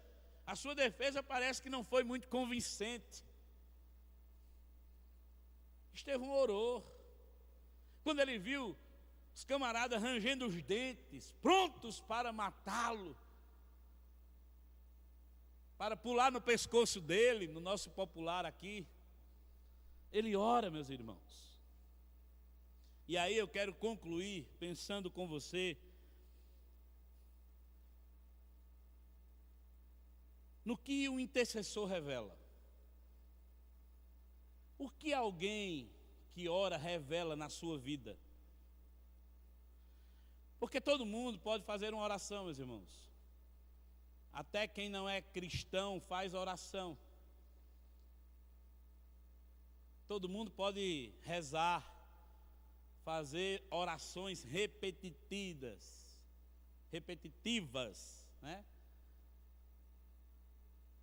a 0.46 0.56
sua 0.56 0.76
defesa 0.76 1.24
parece 1.24 1.62
que 1.62 1.70
não 1.70 1.84
foi 1.84 2.04
muito 2.04 2.28
convincente. 2.28 3.24
Estevão 5.94 6.30
orou. 6.30 6.92
Quando 8.04 8.20
ele 8.20 8.38
viu 8.38 8.78
os 9.34 9.44
camaradas 9.44 10.02
rangendo 10.02 10.46
os 10.46 10.62
dentes, 10.64 11.34
prontos 11.42 12.00
para 12.00 12.32
matá-lo, 12.32 13.18
para 15.78 15.98
pular 15.98 16.32
no 16.32 16.40
pescoço 16.40 17.02
dele, 17.02 17.48
no 17.48 17.60
nosso 17.60 17.90
popular 17.90 18.46
aqui. 18.46 18.88
Ele 20.12 20.36
ora, 20.36 20.70
meus 20.70 20.90
irmãos. 20.90 21.55
E 23.08 23.18
aí 23.18 23.38
eu 23.38 23.48
quero 23.48 23.74
concluir 23.74 24.48
pensando 24.60 25.12
com 25.12 25.28
você 25.28 25.78
no 30.64 30.76
que 30.76 31.08
o 31.08 31.20
intercessor 31.20 31.88
revela. 31.88 32.36
O 34.78 34.90
que 34.90 35.14
alguém 35.14 35.90
que 36.34 36.50
ora 36.50 36.78
revela 36.78 37.36
na 37.36 37.48
sua 37.48 37.78
vida? 37.78 38.18
Porque 40.60 40.82
todo 40.82 41.06
mundo 41.06 41.38
pode 41.40 41.64
fazer 41.64 41.94
uma 41.94 42.04
oração, 42.04 42.46
meus 42.46 42.58
irmãos. 42.58 42.90
Até 44.34 44.68
quem 44.68 44.90
não 44.90 45.08
é 45.08 45.22
cristão 45.22 46.02
faz 46.02 46.34
oração. 46.34 46.98
Todo 50.08 50.28
mundo 50.28 50.52
pode 50.52 51.14
rezar, 51.22 51.95
fazer 53.06 53.64
orações 53.70 54.44
repetitivas, 54.44 56.20
repetitivas, 56.92 58.28
né? 58.42 58.66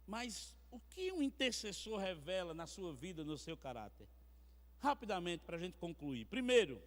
Mas 0.04 0.52
o 0.68 0.80
que 0.80 1.12
um 1.12 1.22
intercessor 1.22 2.00
revela 2.00 2.52
na 2.52 2.66
sua 2.66 2.92
vida, 2.92 3.24
no 3.24 3.38
seu 3.38 3.56
caráter? 3.56 4.08
Rapidamente, 4.80 5.44
para 5.44 5.56
a 5.56 5.60
gente 5.60 5.78
concluir. 5.78 6.24
Primeiro, 6.24 6.82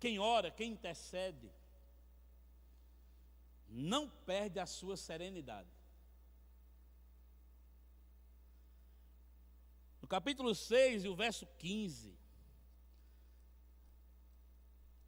quem 0.00 0.18
ora, 0.18 0.50
quem 0.50 0.72
intercede, 0.72 1.52
não 3.68 4.08
perde 4.08 4.58
a 4.58 4.64
sua 4.64 4.96
serenidade. 4.96 5.68
No 10.00 10.08
capítulo 10.08 10.54
6 10.54 11.04
e 11.04 11.08
o 11.08 11.14
verso 11.14 11.46
15, 11.58 12.21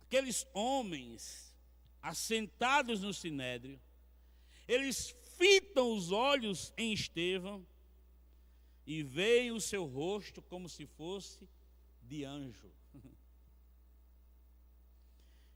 aqueles 0.05 0.47
homens 0.53 1.55
assentados 2.03 3.01
no 3.01 3.13
sinédrio, 3.13 3.81
eles 4.69 5.15
fitam 5.37 5.93
os 5.95 6.13
olhos 6.13 6.73
em 6.77 6.93
Estevão 6.93 7.67
e 8.87 9.03
veem 9.03 9.51
o 9.51 9.61
seu 9.61 9.85
rosto 9.87 10.43
como 10.43 10.69
se 10.69 10.87
fosse 10.87 11.49
de 12.03 12.25
anjo. 12.25 12.71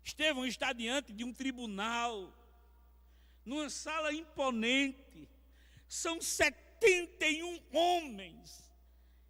Estevão 0.02 0.46
está 0.46 0.72
diante 0.72 1.12
de 1.12 1.24
um 1.24 1.32
tribunal 1.32 2.34
numa 3.44 3.68
sala 3.68 4.12
imponente. 4.12 5.28
São 5.86 6.20
71 6.20 7.62
homens 7.72 8.70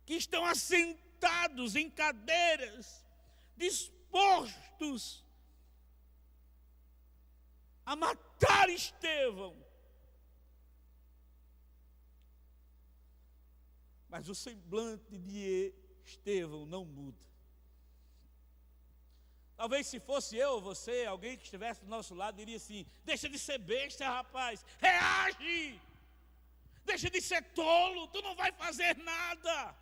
que 0.06 0.14
estão 0.14 0.44
assentados 0.44 1.74
em 1.76 1.90
cadeiras, 1.90 3.04
dispostos 3.56 3.97
a 7.84 7.96
matar 7.96 8.68
Estevão. 8.68 9.56
Mas 14.08 14.28
o 14.28 14.34
semblante 14.34 15.16
de 15.18 15.72
Estevão 16.04 16.66
não 16.66 16.84
muda. 16.84 17.28
Talvez 19.56 19.86
se 19.86 19.98
fosse 19.98 20.36
eu 20.36 20.50
ou 20.52 20.60
você, 20.60 21.04
alguém 21.04 21.36
que 21.36 21.44
estivesse 21.44 21.80
do 21.80 21.88
nosso 21.88 22.14
lado, 22.14 22.36
diria 22.36 22.56
assim: 22.56 22.86
deixa 23.04 23.28
de 23.28 23.38
ser 23.38 23.58
besta, 23.58 24.08
rapaz, 24.08 24.64
reage, 24.78 25.80
deixa 26.84 27.10
de 27.10 27.20
ser 27.20 27.42
tolo, 27.54 28.06
tu 28.08 28.22
não 28.22 28.36
vai 28.36 28.52
fazer 28.52 28.96
nada. 28.98 29.74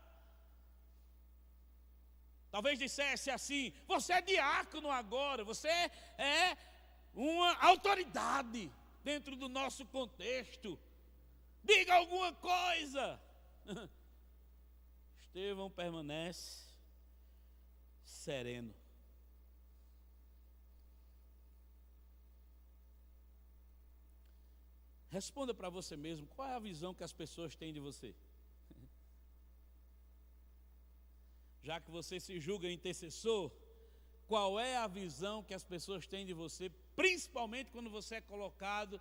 Talvez 2.57 2.79
dissesse 2.79 3.31
assim: 3.31 3.71
você 3.87 4.15
é 4.15 4.23
diácono 4.23 4.91
agora, 4.91 5.45
você 5.45 5.69
é 5.69 6.57
uma 7.13 7.55
autoridade 7.63 8.73
dentro 9.05 9.37
do 9.37 9.47
nosso 9.47 9.85
contexto, 9.85 10.79
diga 11.63 11.97
alguma 11.97 12.33
coisa. 12.33 13.21
Estevão 15.21 15.71
permanece 15.71 16.75
sereno. 18.07 18.75
Responda 25.11 25.53
para 25.53 25.69
você 25.69 25.95
mesmo, 25.95 26.27
qual 26.29 26.49
é 26.49 26.55
a 26.55 26.59
visão 26.59 26.95
que 26.95 27.05
as 27.05 27.13
pessoas 27.13 27.55
têm 27.55 27.71
de 27.71 27.81
você? 27.81 28.15
Já 31.67 31.81
que 31.81 31.91
você 31.91 32.21
se 32.21 32.39
julga 32.39 32.71
intercessor, 32.71 33.51
qual 34.29 34.51
é 34.61 34.77
a 34.77 34.87
visão 34.87 35.43
que 35.43 35.53
as 35.53 35.65
pessoas 35.65 36.07
têm 36.07 36.25
de 36.25 36.33
você, 36.33 36.71
principalmente 36.95 37.73
quando 37.73 37.91
você 37.91 38.15
é 38.17 38.21
colocado 38.21 39.01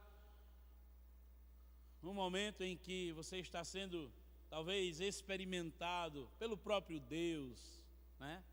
no 2.01 2.11
momento 2.11 2.63
em 2.63 2.75
que 2.75 3.11
você 3.11 3.37
está 3.37 3.63
sendo 3.63 4.11
talvez 4.49 4.99
experimentado 4.99 6.27
pelo 6.39 6.57
próprio 6.57 6.99
Deus, 6.99 7.59
né? 8.19 8.43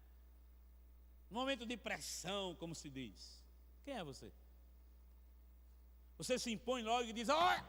No 1.31 1.39
momento 1.41 1.65
de 1.65 1.79
pressão, 1.79 2.55
como 2.57 2.75
se 2.75 2.91
diz. 2.91 3.43
Quem 3.83 3.95
é 3.95 4.05
você? 4.05 4.31
Você 6.19 6.39
se 6.39 6.53
impõe 6.53 6.83
logo 6.83 7.09
e 7.09 7.15
diz: 7.15 7.31
Olha, 7.31 7.65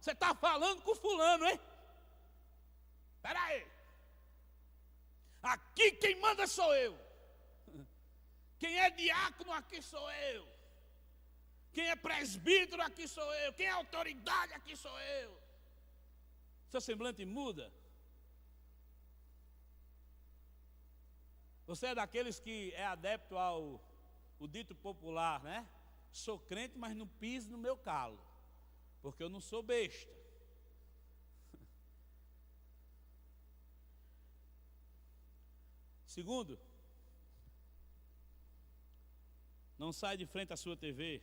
você 0.00 0.12
está 0.12 0.36
falando 0.36 0.82
com 0.82 0.94
fulano, 0.94 1.44
hein? 1.48 1.58
Espera 3.16 3.42
aí. 3.42 3.79
Aqui 5.42 5.92
quem 5.92 6.20
manda 6.20 6.46
sou 6.46 6.74
eu. 6.74 6.98
Quem 8.58 8.78
é 8.78 8.90
diácono 8.90 9.52
aqui 9.52 9.80
sou 9.82 10.10
eu. 10.12 10.46
Quem 11.72 11.88
é 11.88 11.96
presbítero 11.96 12.82
aqui 12.82 13.08
sou 13.08 13.34
eu. 13.34 13.52
Quem 13.52 13.66
é 13.66 13.70
autoridade 13.70 14.52
aqui 14.52 14.76
sou 14.76 15.00
eu. 15.00 15.40
Seu 16.68 16.80
semblante 16.80 17.24
muda. 17.24 17.72
Você 21.66 21.86
é 21.86 21.94
daqueles 21.94 22.38
que 22.40 22.72
é 22.74 22.84
adepto 22.84 23.36
ao 23.38 23.80
o 24.38 24.48
dito 24.48 24.74
popular, 24.74 25.42
né? 25.42 25.68
sou 26.12 26.38
crente, 26.38 26.78
mas 26.78 26.96
não 26.96 27.06
piso 27.06 27.50
no 27.50 27.58
meu 27.58 27.76
calo, 27.76 28.20
porque 29.00 29.22
eu 29.22 29.28
não 29.28 29.40
sou 29.40 29.62
besta. 29.62 30.19
Segundo, 36.10 36.58
não 39.78 39.92
sai 39.92 40.16
de 40.16 40.26
frente 40.26 40.52
à 40.52 40.56
sua 40.56 40.76
TV. 40.76 41.22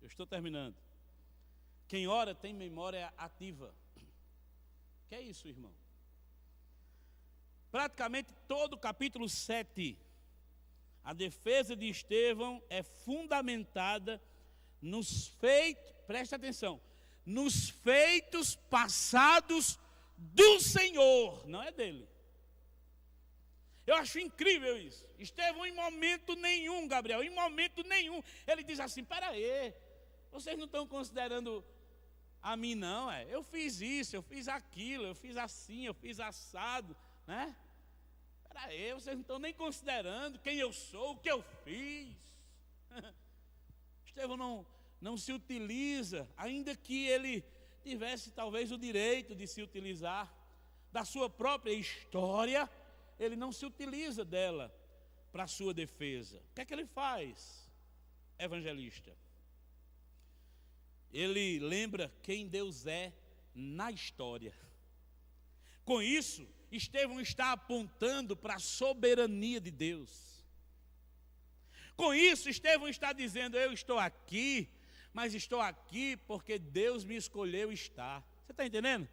Eu 0.00 0.06
estou 0.06 0.24
terminando. 0.24 0.76
Quem 1.88 2.06
ora 2.06 2.32
tem 2.32 2.54
memória 2.54 3.12
ativa. 3.16 3.74
Que 5.08 5.16
é 5.16 5.20
isso, 5.20 5.48
irmão? 5.48 5.74
Praticamente 7.72 8.32
todo 8.46 8.74
o 8.74 8.78
capítulo 8.78 9.28
7, 9.28 9.98
a 11.02 11.12
defesa 11.12 11.74
de 11.74 11.88
Estevão 11.88 12.62
é 12.70 12.84
fundamentada 12.84 14.22
nos 14.80 15.26
feitos, 15.40 15.92
preste 16.06 16.36
atenção, 16.36 16.80
nos 17.26 17.68
feitos 17.68 18.54
passados 18.54 19.76
do 20.16 20.60
Senhor, 20.60 21.44
não 21.48 21.60
é 21.60 21.72
dele. 21.72 22.09
Eu 23.86 23.96
acho 23.96 24.18
incrível 24.18 24.78
isso. 24.78 25.06
Estevão, 25.18 25.66
em 25.66 25.72
momento 25.72 26.34
nenhum, 26.36 26.86
Gabriel, 26.86 27.22
em 27.22 27.30
momento 27.30 27.82
nenhum, 27.84 28.22
ele 28.46 28.62
diz 28.62 28.78
assim: 28.80 29.04
peraí, 29.04 29.74
vocês 30.30 30.56
não 30.56 30.66
estão 30.66 30.86
considerando 30.86 31.64
a 32.42 32.56
mim, 32.56 32.74
não, 32.74 33.10
é? 33.10 33.26
Eu 33.28 33.42
fiz 33.42 33.80
isso, 33.80 34.16
eu 34.16 34.22
fiz 34.22 34.48
aquilo, 34.48 35.04
eu 35.04 35.14
fiz 35.14 35.36
assim, 35.36 35.86
eu 35.86 35.94
fiz 35.94 36.20
assado, 36.20 36.96
né? 37.26 37.54
Peraí, 38.48 38.92
vocês 38.94 39.14
não 39.14 39.22
estão 39.22 39.38
nem 39.38 39.52
considerando 39.52 40.38
quem 40.38 40.58
eu 40.58 40.72
sou, 40.72 41.12
o 41.12 41.16
que 41.16 41.30
eu 41.30 41.42
fiz. 41.64 42.16
Estevão 44.04 44.36
não, 44.36 44.66
não 45.00 45.16
se 45.16 45.32
utiliza, 45.32 46.28
ainda 46.36 46.74
que 46.74 47.06
ele 47.06 47.44
tivesse 47.82 48.30
talvez 48.30 48.72
o 48.72 48.78
direito 48.78 49.34
de 49.34 49.46
se 49.46 49.62
utilizar 49.62 50.32
da 50.92 51.04
sua 51.04 51.30
própria 51.30 51.72
história, 51.72 52.68
ele 53.20 53.36
não 53.36 53.52
se 53.52 53.66
utiliza 53.66 54.24
dela 54.24 54.74
para 55.30 55.44
a 55.44 55.46
sua 55.46 55.74
defesa. 55.74 56.38
O 56.50 56.54
que 56.54 56.62
é 56.62 56.64
que 56.64 56.72
ele 56.72 56.86
faz, 56.86 57.70
evangelista? 58.38 59.14
Ele 61.12 61.58
lembra 61.58 62.10
quem 62.22 62.48
Deus 62.48 62.86
é 62.86 63.12
na 63.54 63.90
história. 63.90 64.54
Com 65.84 66.00
isso, 66.00 66.48
Estevão 66.72 67.20
está 67.20 67.52
apontando 67.52 68.34
para 68.34 68.54
a 68.54 68.58
soberania 68.58 69.60
de 69.60 69.70
Deus. 69.70 70.42
Com 71.96 72.14
isso, 72.14 72.48
Estevão 72.48 72.88
está 72.88 73.12
dizendo: 73.12 73.58
Eu 73.58 73.72
estou 73.72 73.98
aqui, 73.98 74.70
mas 75.12 75.34
estou 75.34 75.60
aqui 75.60 76.16
porque 76.16 76.58
Deus 76.58 77.04
me 77.04 77.16
escolheu 77.16 77.70
estar. 77.70 78.20
Você 78.46 78.52
está 78.52 78.64
entendendo? 78.64 79.06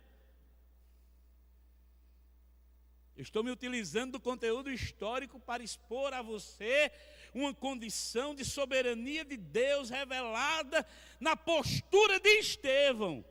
Estou 3.17 3.43
me 3.43 3.51
utilizando 3.51 4.13
do 4.13 4.19
conteúdo 4.19 4.71
histórico 4.71 5.39
para 5.39 5.63
expor 5.63 6.13
a 6.13 6.21
você 6.21 6.91
uma 7.33 7.53
condição 7.53 8.33
de 8.33 8.45
soberania 8.45 9.25
de 9.25 9.37
Deus 9.37 9.89
revelada 9.89 10.85
na 11.19 11.35
postura 11.35 12.19
de 12.19 12.29
Estevão. 12.39 13.25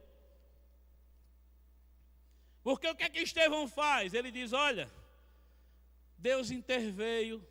Porque 2.62 2.88
o 2.88 2.96
que 2.96 3.05
é 3.05 3.09
que 3.09 3.20
Estevão 3.20 3.68
faz? 3.68 4.12
Ele 4.12 4.31
diz: 4.31 4.53
Olha, 4.53 4.90
Deus 6.18 6.51
interveio. 6.51 7.46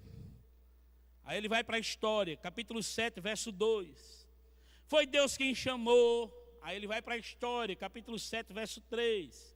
Aí 1.23 1.37
ele 1.37 1.47
vai 1.47 1.63
para 1.63 1.77
a 1.77 1.79
história, 1.79 2.35
capítulo 2.35 2.83
7, 2.83 3.21
verso 3.21 3.51
2. 3.51 4.27
Foi 4.85 5.07
Deus 5.07 5.37
quem 5.37 5.55
chamou. 5.55 6.31
Aí 6.61 6.75
ele 6.75 6.87
vai 6.87 7.01
para 7.01 7.15
a 7.15 7.17
história, 7.17 7.75
capítulo 7.75 8.19
7, 8.19 8.51
verso 8.51 8.81
3. 8.81 9.54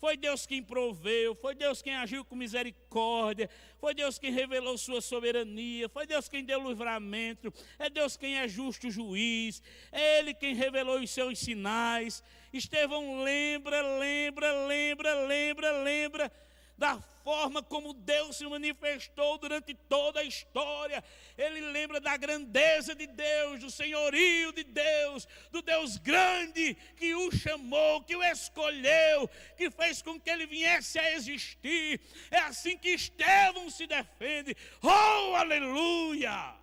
Foi 0.00 0.16
Deus 0.16 0.46
quem 0.46 0.62
proveu, 0.62 1.34
foi 1.34 1.54
Deus 1.54 1.82
quem 1.82 1.96
agiu 1.96 2.24
com 2.24 2.36
misericórdia, 2.36 3.50
foi 3.78 3.94
Deus 3.94 4.18
quem 4.18 4.30
revelou 4.30 4.78
sua 4.78 5.00
soberania, 5.00 5.88
foi 5.88 6.06
Deus 6.06 6.28
quem 6.28 6.44
deu 6.44 6.66
livramento, 6.68 7.52
é 7.78 7.90
Deus 7.90 8.16
quem 8.16 8.38
é 8.38 8.46
justo 8.46 8.90
juiz, 8.90 9.60
é 9.90 10.18
Ele 10.18 10.34
quem 10.34 10.54
revelou 10.54 11.00
os 11.00 11.10
seus 11.10 11.38
sinais. 11.38 12.22
Estevão 12.52 13.22
lembra, 13.22 13.98
lembra, 13.98 14.66
lembra, 14.66 15.26
lembra, 15.26 15.82
lembra 15.82 16.32
da 16.78 17.00
forma 17.00 17.62
como 17.62 17.92
Deus 17.92 18.36
se 18.36 18.46
manifestou 18.46 19.36
durante 19.36 19.74
toda 19.74 20.20
a 20.20 20.24
história. 20.24 21.02
Ele 21.36 21.60
lembra 21.60 22.00
da 22.00 22.16
grandeza 22.16 22.94
de 22.94 23.06
Deus, 23.06 23.60
do 23.60 23.70
senhorio 23.70 24.52
de 24.52 24.62
Deus, 24.62 25.26
do 25.50 25.60
Deus 25.60 25.96
grande 25.98 26.74
que 26.96 27.14
o 27.16 27.32
chamou, 27.32 28.02
que 28.04 28.14
o 28.14 28.22
escolheu, 28.22 29.28
que 29.56 29.70
fez 29.70 30.00
com 30.00 30.20
que 30.20 30.30
ele 30.30 30.46
viesse 30.46 30.98
a 31.00 31.12
existir. 31.12 32.00
É 32.30 32.38
assim 32.38 32.78
que 32.78 32.90
Estevão 32.90 33.68
se 33.68 33.86
defende. 33.86 34.56
Oh, 34.80 35.34
aleluia! 35.34 36.54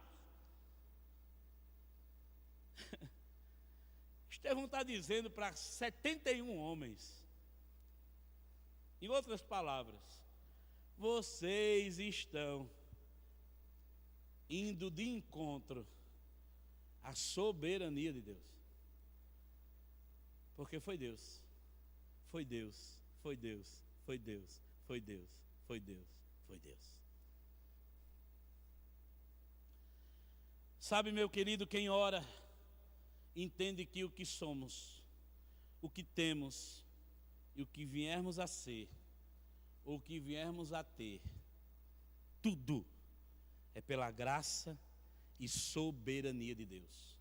Estevão 4.31 4.63
está 4.63 4.81
dizendo 4.81 5.29
para 5.29 5.53
71 5.53 6.57
homens 6.57 7.24
em 9.05 9.09
outras 9.09 9.41
palavras, 9.41 10.01
vocês 10.97 11.99
estão 11.99 12.67
indo 14.49 14.89
de 14.89 15.03
encontro 15.07 15.85
à 17.03 17.13
soberania 17.13 18.11
de 18.11 18.21
Deus. 18.21 18.47
Porque 20.55 20.79
foi 20.79 20.97
Deus, 20.97 21.41
foi 22.31 22.43
Deus, 22.43 22.99
foi 23.21 23.35
Deus, 23.35 23.85
foi 24.05 24.17
Deus, 24.17 24.63
foi 24.87 24.99
Deus, 24.99 25.29
foi 25.67 25.79
Deus, 25.79 26.07
foi 26.47 26.57
Deus. 26.59 26.97
Sabe, 30.79 31.11
meu 31.11 31.29
querido, 31.29 31.67
quem 31.67 31.89
ora 31.89 32.23
entende 33.35 33.85
que 33.85 34.03
o 34.03 34.09
que 34.09 34.25
somos, 34.25 35.03
o 35.81 35.89
que 35.89 36.03
temos, 36.03 36.84
e 37.55 37.63
o 37.63 37.65
que 37.65 37.85
viermos 37.85 38.37
a 38.39 38.47
ser, 38.47 38.89
ou 39.83 39.95
o 39.95 40.01
que 40.01 40.19
viermos 40.19 40.73
a 40.73 40.83
ter, 40.83 41.21
tudo 42.41 42.85
é 43.73 43.81
pela 43.81 44.11
graça 44.11 44.77
e 45.39 45.47
soberania 45.47 46.53
de 46.53 46.65
Deus. 46.65 47.15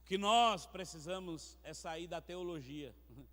O 0.00 0.04
que 0.04 0.18
nós 0.18 0.66
precisamos 0.66 1.58
é 1.62 1.72
sair 1.72 2.06
da 2.06 2.20
teologia. 2.20 2.94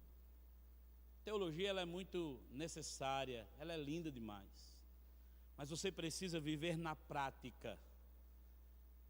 Teologia 1.23 1.69
ela 1.69 1.81
é 1.81 1.85
muito 1.85 2.41
necessária, 2.51 3.47
ela 3.57 3.73
é 3.73 3.77
linda 3.77 4.11
demais. 4.11 4.79
Mas 5.57 5.69
você 5.69 5.91
precisa 5.91 6.39
viver 6.39 6.77
na 6.77 6.95
prática. 6.95 7.77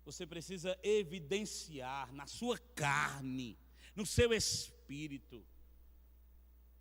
Você 0.03 0.25
precisa 0.25 0.77
evidenciar 0.81 2.11
na 2.11 2.25
sua 2.25 2.57
carne, 2.57 3.57
no 3.95 4.05
seu 4.05 4.33
espírito, 4.33 5.45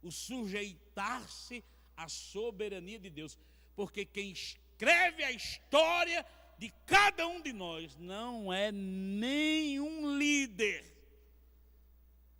o 0.02 0.10
sujeitar-se 0.10 1.64
à 1.96 2.08
soberania 2.08 2.98
de 2.98 3.10
Deus, 3.10 3.38
porque 3.74 4.04
quem 4.04 4.30
escreve 4.30 5.24
a 5.24 5.32
história 5.32 6.24
de 6.58 6.72
cada 6.86 7.26
um 7.26 7.40
de 7.40 7.52
nós 7.52 7.96
não 7.96 8.52
é 8.52 8.72
nenhum 8.72 10.16
líder 10.18 10.84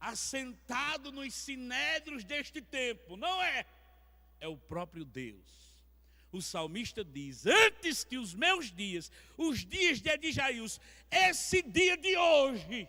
assentado 0.01 1.11
nos 1.11 1.35
sinédrios 1.35 2.25
deste 2.25 2.61
tempo, 2.61 3.16
não 3.16 3.42
é, 3.42 3.66
é 4.40 4.49
o 4.49 4.57
próprio 4.57 5.05
Deus. 5.05 5.77
O 6.31 6.42
salmista 6.42 7.05
diz: 7.05 7.47
Antes 7.47 8.05
que 8.05 8.18
os 8.18 8.35
meus 8.35 8.71
dias, 8.71 9.11
os 9.37 9.64
dias 9.64 10.01
de 10.01 10.11
Adijaius, 10.11 10.79
esse 11.11 11.62
dia 11.62 11.97
de 11.97 12.16
hoje, 12.16 12.88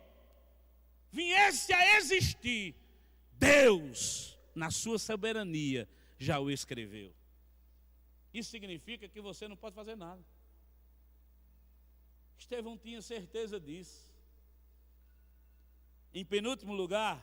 viesse 1.12 1.74
a 1.74 1.98
existir, 1.98 2.76
Deus 3.34 4.39
na 4.56 4.72
sua 4.72 5.00
soberania, 5.00 5.88
já 6.18 6.40
o 6.40 6.50
escreveu. 6.50 7.14
Isso 8.34 8.52
significa 8.52 9.08
que 9.08 9.22
você 9.22 9.48
não 9.48 9.58
pode 9.58 9.76
fazer 9.76 9.96
nada. 9.96 10.24
Estevão 12.38 12.78
tinha 12.78 13.02
certeza 13.02 13.60
disso. 13.60 14.08
Em 16.14 16.26
penúltimo 16.26 16.74
lugar, 16.74 17.18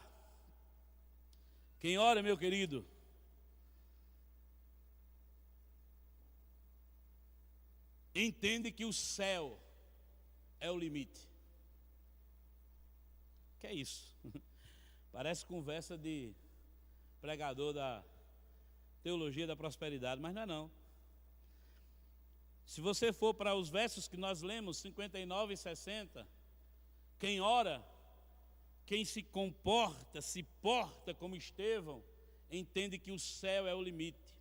quem 1.79 1.97
ora, 1.97 2.23
meu 2.23 2.37
querido, 2.37 2.85
entende 8.13 8.71
que 8.71 8.85
o 8.85 8.93
céu 8.93 9.59
é 10.59 10.71
o 10.71 10.77
limite. 10.77 11.27
Que 13.59 13.67
é 13.67 13.73
isso? 13.73 14.15
Parece 15.11 15.45
conversa 15.45 15.97
de 15.97 16.33
pregador 17.21 17.73
da 17.73 18.03
teologia 19.01 19.47
da 19.47 19.55
prosperidade, 19.55 20.21
mas 20.21 20.33
não 20.33 20.41
é 20.41 20.45
não. 20.45 20.71
Se 22.65 22.81
você 22.81 23.13
for 23.13 23.33
para 23.33 23.55
os 23.55 23.69
versos 23.69 24.07
que 24.07 24.17
nós 24.17 24.41
lemos, 24.41 24.77
59 24.77 25.53
e 25.53 25.57
60, 25.57 26.27
quem 27.17 27.39
ora, 27.39 27.81
quem 28.85 29.05
se 29.05 29.23
comporta, 29.23 30.21
se 30.21 30.43
porta 30.43 31.13
como 31.13 31.35
Estevão, 31.35 32.03
entende 32.51 32.99
que 32.99 33.11
o 33.11 33.19
céu 33.19 33.65
é 33.67 33.73
o 33.73 33.81
limite. 33.81 34.35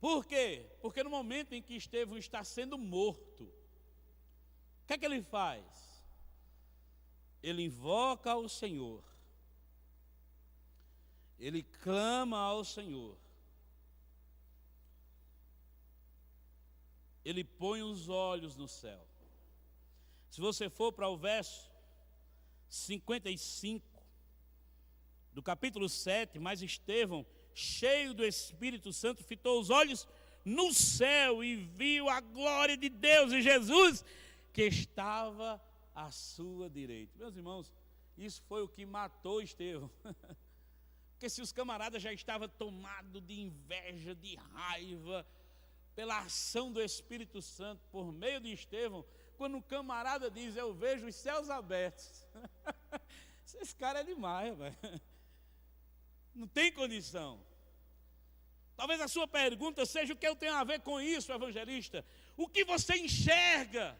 Por 0.00 0.24
quê? 0.24 0.66
Porque 0.80 1.02
no 1.02 1.10
momento 1.10 1.52
em 1.52 1.62
que 1.62 1.76
Estevão 1.76 2.16
está 2.16 2.42
sendo 2.42 2.78
morto, 2.78 3.44
o 3.44 4.86
que 4.86 4.94
é 4.94 4.98
que 4.98 5.04
ele 5.04 5.22
faz? 5.22 5.89
Ele 7.42 7.64
invoca 7.64 8.32
ao 8.32 8.48
Senhor, 8.48 9.02
ele 11.38 11.62
clama 11.62 12.38
ao 12.38 12.64
Senhor, 12.64 13.16
ele 17.24 17.44
põe 17.44 17.82
os 17.82 18.08
olhos 18.08 18.56
no 18.56 18.68
céu. 18.68 19.06
Se 20.30 20.40
você 20.40 20.70
for 20.70 20.92
para 20.92 21.08
o 21.08 21.16
verso 21.16 21.70
55 22.68 23.84
do 25.32 25.42
capítulo 25.42 25.88
7, 25.88 26.38
mas 26.38 26.62
Estevão, 26.62 27.26
cheio 27.54 28.14
do 28.14 28.24
Espírito 28.24 28.92
Santo, 28.92 29.24
fitou 29.24 29.60
os 29.60 29.70
olhos 29.70 30.06
no 30.44 30.72
céu 30.72 31.42
e 31.42 31.56
viu 31.56 32.08
a 32.08 32.20
glória 32.20 32.76
de 32.76 32.88
Deus 32.88 33.32
e 33.32 33.42
Jesus 33.42 34.04
que 34.52 34.62
estava 34.62 35.60
à 36.06 36.10
sua 36.10 36.68
direita. 36.70 37.18
Meus 37.18 37.36
irmãos, 37.36 37.72
isso 38.16 38.42
foi 38.48 38.62
o 38.62 38.68
que 38.68 38.84
matou 38.86 39.42
Estevão. 39.42 39.90
Porque 41.12 41.28
se 41.28 41.42
os 41.42 41.52
camaradas 41.52 42.02
já 42.02 42.12
estavam 42.12 42.48
tomados 42.48 43.22
de 43.22 43.40
inveja, 43.40 44.14
de 44.14 44.36
raiva, 44.36 45.26
pela 45.94 46.20
ação 46.20 46.72
do 46.72 46.80
Espírito 46.80 47.42
Santo 47.42 47.82
por 47.92 48.10
meio 48.10 48.40
de 48.40 48.52
Estevão, 48.52 49.04
quando 49.36 49.56
um 49.56 49.62
camarada 49.62 50.30
diz, 50.30 50.56
eu 50.56 50.72
vejo 50.72 51.06
os 51.06 51.14
céus 51.14 51.50
abertos. 51.50 52.26
Esse 53.60 53.74
cara 53.74 54.00
é 54.00 54.04
demais, 54.04 54.56
velho. 54.56 54.76
Não 56.34 56.46
tem 56.46 56.72
condição. 56.72 57.44
Talvez 58.76 59.00
a 59.00 59.08
sua 59.08 59.28
pergunta 59.28 59.84
seja 59.84 60.14
o 60.14 60.16
que 60.16 60.26
eu 60.26 60.36
tenho 60.36 60.54
a 60.54 60.64
ver 60.64 60.80
com 60.80 60.98
isso, 60.98 61.32
evangelista. 61.32 62.02
O 62.36 62.48
que 62.48 62.64
você 62.64 62.96
enxerga 62.96 63.98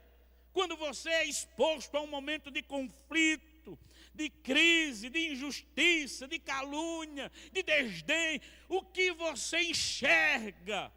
quando 0.52 0.76
você 0.76 1.08
é 1.08 1.24
exposto 1.24 1.96
a 1.96 2.00
um 2.00 2.06
momento 2.06 2.50
de 2.50 2.62
conflito, 2.62 3.78
de 4.14 4.28
crise, 4.28 5.08
de 5.08 5.32
injustiça, 5.32 6.26
de 6.26 6.38
calúnia, 6.38 7.30
de 7.52 7.62
desdém? 7.62 8.40
O 8.68 8.82
que 8.82 9.12
você 9.12 9.60
enxerga? 9.62 10.92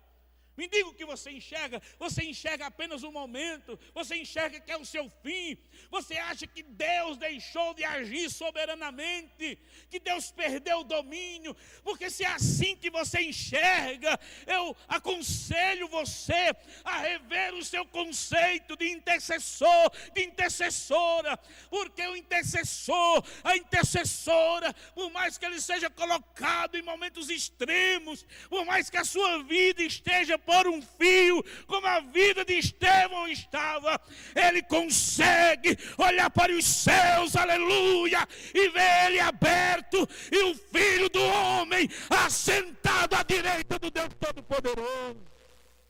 Me 0.55 0.67
diga 0.67 0.87
o 0.89 0.93
que 0.93 1.05
você 1.05 1.31
enxerga. 1.31 1.81
Você 1.97 2.23
enxerga 2.23 2.67
apenas 2.67 3.03
um 3.03 3.11
momento. 3.11 3.79
Você 3.93 4.15
enxerga 4.15 4.59
que 4.59 4.71
é 4.71 4.77
o 4.77 4.85
seu 4.85 5.11
fim. 5.23 5.57
Você 5.89 6.15
acha 6.17 6.45
que 6.45 6.61
Deus 6.61 7.17
deixou 7.17 7.73
de 7.73 7.83
agir 7.83 8.29
soberanamente. 8.29 9.57
Que 9.89 9.99
Deus 9.99 10.31
perdeu 10.31 10.79
o 10.79 10.83
domínio. 10.83 11.55
Porque 11.83 12.09
se 12.09 12.23
é 12.23 12.27
assim 12.27 12.75
que 12.75 12.89
você 12.89 13.21
enxerga, 13.21 14.19
eu 14.45 14.75
aconselho 14.87 15.87
você 15.87 16.55
a 16.83 16.99
rever 16.99 17.55
o 17.55 17.63
seu 17.63 17.85
conceito 17.85 18.77
de 18.77 18.89
intercessor, 18.89 19.91
de 20.13 20.23
intercessora. 20.23 21.37
Porque 21.69 22.05
o 22.05 22.15
intercessor, 22.15 23.23
a 23.43 23.57
intercessora, 23.57 24.73
por 24.93 25.11
mais 25.11 25.37
que 25.37 25.45
ele 25.45 25.59
seja 25.59 25.89
colocado 25.89 26.77
em 26.77 26.83
momentos 26.83 27.29
extremos, 27.29 28.25
por 28.49 28.65
mais 28.65 28.89
que 28.89 28.97
a 28.97 29.03
sua 29.03 29.43
vida 29.43 29.81
esteja 29.81 30.37
por 30.45 30.67
um 30.67 30.81
fio, 30.81 31.43
como 31.67 31.87
a 31.87 31.99
vida 31.99 32.45
de 32.45 32.53
Estevão 32.53 33.27
estava, 33.27 33.99
ele 34.35 34.61
consegue 34.63 35.77
olhar 35.97 36.29
para 36.29 36.51
os 36.51 36.65
céus, 36.65 37.35
aleluia, 37.35 38.27
e 38.53 38.69
ver 38.69 39.05
ele 39.07 39.19
aberto 39.19 40.07
e 40.31 40.43
o 40.43 40.55
filho 40.55 41.09
do 41.09 41.21
homem 41.21 41.89
assentado 42.09 43.15
à 43.15 43.23
direita 43.23 43.79
do 43.79 43.89
Deus 43.89 44.09
Todo-Poderoso. 44.19 45.33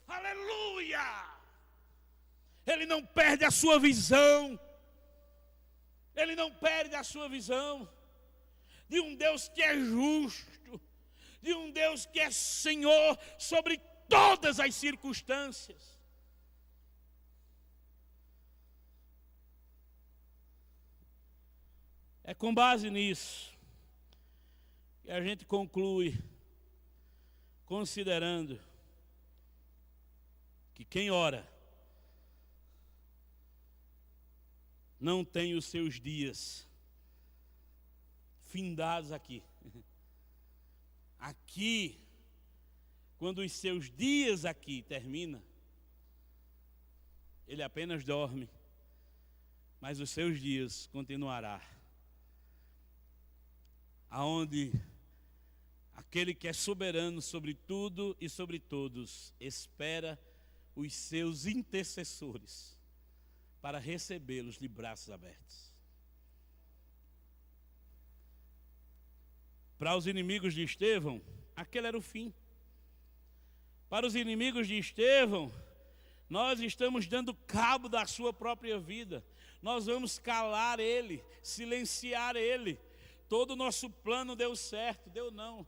Aleluia! 0.07 1.23
Ele 2.65 2.85
não 2.85 3.05
perde 3.05 3.43
a 3.45 3.51
sua 3.51 3.79
visão. 3.79 4.59
Ele 6.15 6.35
não 6.35 6.51
perde 6.51 6.95
a 6.95 7.03
sua 7.03 7.27
visão 7.27 7.89
de 8.87 8.99
um 8.99 9.15
Deus 9.15 9.49
que 9.49 9.61
é 9.61 9.75
justo, 9.75 10.79
de 11.41 11.53
um 11.53 11.71
Deus 11.71 12.05
que 12.05 12.19
é 12.19 12.29
Senhor 12.29 13.17
sobre 13.39 13.81
todas 14.13 14.59
as 14.59 14.75
circunstâncias. 14.75 15.99
É 22.23 22.33
com 22.33 22.53
base 22.53 22.89
nisso 22.91 23.51
que 25.01 25.11
a 25.11 25.21
gente 25.21 25.45
conclui, 25.45 26.17
considerando 27.65 28.61
que 30.75 30.85
quem 30.85 31.09
ora 31.09 31.45
não 34.99 35.25
tem 35.25 35.55
os 35.55 35.65
seus 35.65 35.99
dias 35.99 36.67
findados 38.43 39.11
aqui. 39.11 39.43
Aqui 41.19 42.02
quando 43.23 43.39
os 43.39 43.53
seus 43.53 43.89
dias 43.89 44.43
aqui 44.43 44.81
terminam, 44.81 45.41
ele 47.47 47.63
apenas 47.63 48.03
dorme, 48.03 48.49
mas 49.79 50.01
os 50.01 50.09
seus 50.09 50.41
dias 50.41 50.87
continuará. 50.87 51.61
Aonde 54.09 54.73
aquele 55.93 56.35
que 56.35 56.49
é 56.49 56.51
soberano 56.51 57.21
sobre 57.21 57.53
tudo 57.53 58.13
e 58.19 58.27
sobre 58.27 58.59
todos 58.59 59.33
espera 59.39 60.19
os 60.75 60.93
seus 60.93 61.45
intercessores 61.45 62.77
para 63.61 63.79
recebê-los 63.79 64.57
de 64.57 64.67
braços 64.67 65.09
abertos. 65.09 65.73
Para 69.79 69.95
os 69.95 70.07
inimigos 70.07 70.53
de 70.53 70.61
Estevão, 70.61 71.21
aquele 71.55 71.87
era 71.87 71.97
o 71.97 72.01
fim. 72.01 72.33
Para 73.93 74.07
os 74.07 74.15
inimigos 74.15 74.67
de 74.67 74.75
Estevão, 74.75 75.53
nós 76.27 76.59
estamos 76.59 77.05
dando 77.05 77.31
cabo 77.31 77.87
da 77.87 78.07
sua 78.07 78.33
própria 78.33 78.79
vida. 78.79 79.23
Nós 79.61 79.85
vamos 79.85 80.17
calar 80.17 80.79
ele, 80.79 81.23
silenciar 81.43 82.35
ele. 82.35 82.79
Todo 83.29 83.51
o 83.51 83.55
nosso 83.55 83.91
plano 83.91 84.35
deu 84.35 84.55
certo, 84.55 85.11
deu 85.11 85.29
não. 85.29 85.63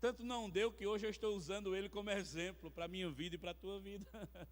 Tanto 0.00 0.24
não 0.24 0.50
deu 0.50 0.72
que 0.72 0.84
hoje 0.88 1.06
eu 1.06 1.10
estou 1.10 1.36
usando 1.36 1.76
ele 1.76 1.88
como 1.88 2.10
exemplo 2.10 2.68
para 2.68 2.86
a 2.86 2.88
minha 2.88 3.08
vida 3.08 3.36
e 3.36 3.38
para 3.38 3.52
a 3.52 3.54
tua 3.54 3.78
vida. 3.78 4.10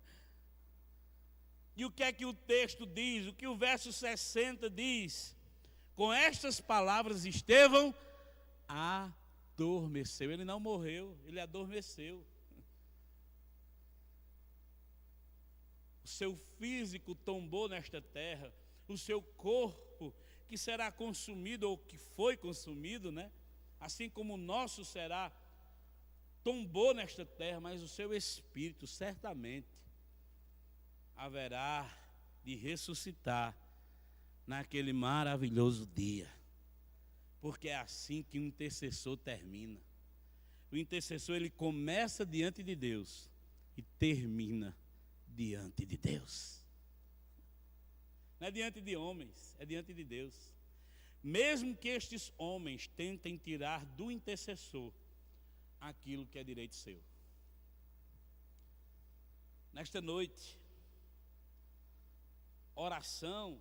E 1.76 1.85
o 1.85 1.91
que 1.91 2.05
é 2.05 2.12
que 2.12 2.26
o 2.26 2.33
texto 2.33 2.87
diz? 2.87 3.26
O 3.26 3.33
que 3.33 3.47
o 3.47 3.57
verso 3.57 3.93
60 3.93 4.70
diz? 4.70 5.37
Com 5.97 6.12
estas 6.12 6.61
palavras, 6.61 7.24
Estevão 7.24 7.93
adormeceu. 8.68 10.31
Ele 10.31 10.45
não 10.45 10.61
morreu, 10.61 11.16
ele 11.24 11.41
adormeceu. 11.41 12.24
Seu 16.09 16.37
físico 16.59 17.15
tombou 17.15 17.69
nesta 17.69 18.01
terra, 18.01 18.53
o 18.89 18.97
seu 18.97 19.23
corpo 19.23 20.15
que 20.49 20.57
será 20.57 20.91
consumido 20.91 21.69
ou 21.69 21.77
que 21.77 21.99
foi 21.99 22.37
consumido, 22.37 23.13
né? 23.13 23.31
Assim 23.79 24.09
como 24.09 24.35
o 24.35 24.39
nosso 24.39 24.85
será 24.85 25.31
tombou 26.43 26.95
nesta 26.95 27.27
terra, 27.27 27.61
mas 27.61 27.83
o 27.83 27.89
seu 27.89 28.15
espírito 28.15 28.87
certamente 28.87 29.69
haverá 31.15 31.87
de 32.43 32.55
ressuscitar 32.55 33.55
naquele 34.47 34.93
maravilhoso 34.93 35.87
dia. 35.87 36.33
Porque 37.41 37.69
é 37.69 37.77
assim 37.77 38.23
que 38.23 38.39
o 38.39 38.43
intercessor 38.43 39.17
termina. 39.19 39.81
O 40.73 40.77
intercessor 40.77 41.37
ele 41.37 41.51
começa 41.51 42.25
diante 42.25 42.63
de 42.63 42.75
Deus 42.75 43.31
e 43.77 43.83
termina 43.83 44.75
diante 45.39 45.86
de 45.86 45.97
Deus. 45.97 46.61
Não 48.41 48.49
é 48.49 48.51
diante 48.51 48.80
de 48.80 48.97
homens, 48.97 49.55
é 49.59 49.64
diante 49.64 49.95
de 49.95 50.05
Deus. 50.05 50.34
Mesmo 51.22 51.76
que 51.76 51.89
estes 51.89 52.32
homens 52.36 52.89
tentem 52.89 53.36
tirar 53.36 53.84
do 53.99 54.11
intercessor 54.11 54.93
aquilo 55.80 56.26
que 56.26 56.41
é 56.41 56.45
direito 56.45 56.74
seu. 56.74 57.01
Nesta 59.72 60.01
noite, 60.01 60.59
oração 62.74 63.61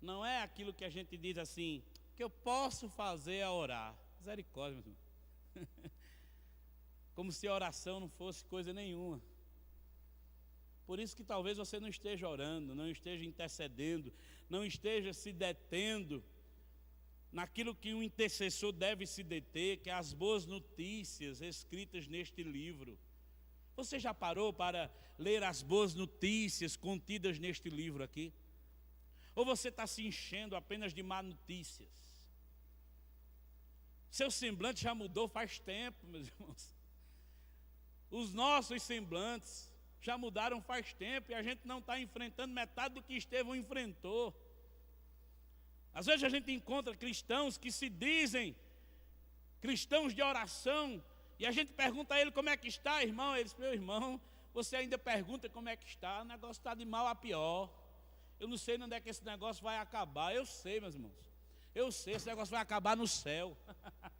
não 0.00 0.24
é 0.24 0.42
aquilo 0.42 0.72
que 0.72 0.84
a 0.84 0.90
gente 0.90 1.16
diz 1.16 1.36
assim, 1.36 1.82
que 2.14 2.22
eu 2.22 2.30
posso 2.30 2.88
fazer 2.88 3.42
a 3.42 3.52
orar. 3.52 3.98
Misericórdia, 4.18 4.80
meu 4.84 4.92
irmão. 4.92 5.90
Como 7.16 7.32
se 7.32 7.48
a 7.48 7.54
oração 7.54 7.98
não 7.98 8.08
fosse 8.08 8.44
coisa 8.44 8.72
nenhuma. 8.72 9.20
Por 10.88 10.98
isso 10.98 11.14
que 11.14 11.22
talvez 11.22 11.58
você 11.58 11.78
não 11.78 11.90
esteja 11.90 12.26
orando, 12.26 12.74
não 12.74 12.90
esteja 12.90 13.22
intercedendo, 13.22 14.10
não 14.48 14.64
esteja 14.64 15.12
se 15.12 15.34
detendo 15.34 16.24
naquilo 17.30 17.74
que 17.74 17.92
um 17.92 18.02
intercessor 18.02 18.72
deve 18.72 19.06
se 19.06 19.22
deter, 19.22 19.82
que 19.82 19.90
é 19.90 19.92
as 19.92 20.14
boas 20.14 20.46
notícias 20.46 21.42
escritas 21.42 22.08
neste 22.08 22.42
livro. 22.42 22.98
Você 23.76 23.98
já 23.98 24.14
parou 24.14 24.50
para 24.50 24.90
ler 25.18 25.44
as 25.44 25.62
boas 25.62 25.92
notícias 25.94 26.74
contidas 26.74 27.38
neste 27.38 27.68
livro 27.68 28.02
aqui? 28.02 28.32
Ou 29.34 29.44
você 29.44 29.68
está 29.68 29.86
se 29.86 30.06
enchendo 30.06 30.56
apenas 30.56 30.94
de 30.94 31.02
má 31.02 31.22
notícias? 31.22 31.92
Seu 34.10 34.30
semblante 34.30 34.80
já 34.80 34.94
mudou 34.94 35.28
faz 35.28 35.58
tempo, 35.58 36.06
meus 36.06 36.28
irmãos. 36.32 36.74
Os 38.10 38.32
nossos 38.32 38.82
semblantes 38.82 39.70
já 40.00 40.16
mudaram 40.16 40.60
faz 40.62 40.92
tempo 40.92 41.30
e 41.30 41.34
a 41.34 41.42
gente 41.42 41.66
não 41.66 41.78
está 41.78 41.98
enfrentando 41.98 42.52
metade 42.52 42.94
do 42.94 43.02
que 43.02 43.14
Estevão 43.14 43.54
enfrentou. 43.56 44.34
Às 45.92 46.06
vezes 46.06 46.22
a 46.22 46.28
gente 46.28 46.52
encontra 46.52 46.94
cristãos 46.96 47.56
que 47.56 47.72
se 47.72 47.88
dizem 47.88 48.54
cristãos 49.60 50.14
de 50.14 50.22
oração, 50.22 51.02
e 51.38 51.46
a 51.46 51.52
gente 51.52 51.72
pergunta 51.72 52.14
a 52.14 52.20
ele 52.20 52.30
como 52.32 52.48
é 52.48 52.56
que 52.56 52.68
está, 52.68 53.02
irmão. 53.02 53.34
Ele 53.34 53.44
diz, 53.44 53.54
meu 53.54 53.72
irmão, 53.72 54.20
você 54.52 54.76
ainda 54.76 54.98
pergunta 54.98 55.48
como 55.48 55.68
é 55.68 55.76
que 55.76 55.86
está, 55.86 56.22
o 56.22 56.24
negócio 56.24 56.60
está 56.60 56.74
de 56.74 56.84
mal 56.84 57.06
a 57.06 57.14
pior. 57.14 57.70
Eu 58.40 58.48
não 58.48 58.56
sei 58.56 58.80
onde 58.80 58.94
é 58.94 59.00
que 59.00 59.08
esse 59.08 59.24
negócio 59.24 59.62
vai 59.62 59.78
acabar. 59.78 60.34
Eu 60.34 60.44
sei, 60.44 60.80
meus 60.80 60.94
irmãos. 60.94 61.12
Eu 61.74 61.92
sei, 61.92 62.14
esse 62.14 62.26
negócio 62.26 62.50
vai 62.50 62.60
acabar 62.60 62.96
no 62.96 63.06
céu. 63.06 63.56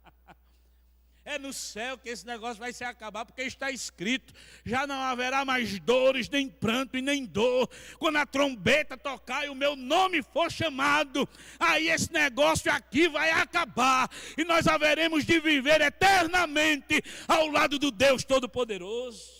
É 1.29 1.37
no 1.37 1.53
céu 1.53 1.95
que 1.95 2.09
esse 2.09 2.25
negócio 2.25 2.57
vai 2.57 2.73
se 2.73 2.83
acabar, 2.83 3.23
porque 3.23 3.43
está 3.43 3.69
escrito: 3.69 4.33
já 4.65 4.87
não 4.87 4.99
haverá 4.99 5.45
mais 5.45 5.79
dores, 5.79 6.27
nem 6.27 6.49
pranto 6.49 6.97
e 6.97 7.03
nem 7.03 7.23
dor. 7.23 7.69
Quando 7.99 8.15
a 8.15 8.25
trombeta 8.25 8.97
tocar 8.97 9.45
e 9.45 9.49
o 9.49 9.53
meu 9.53 9.75
nome 9.75 10.23
for 10.23 10.51
chamado, 10.51 11.29
aí 11.59 11.87
esse 11.87 12.11
negócio 12.11 12.71
aqui 12.71 13.07
vai 13.07 13.29
acabar, 13.29 14.09
e 14.35 14.43
nós 14.43 14.65
haveremos 14.65 15.23
de 15.23 15.39
viver 15.39 15.81
eternamente 15.81 16.99
ao 17.27 17.45
lado 17.45 17.77
do 17.77 17.91
Deus 17.91 18.23
Todo-Poderoso. 18.23 19.38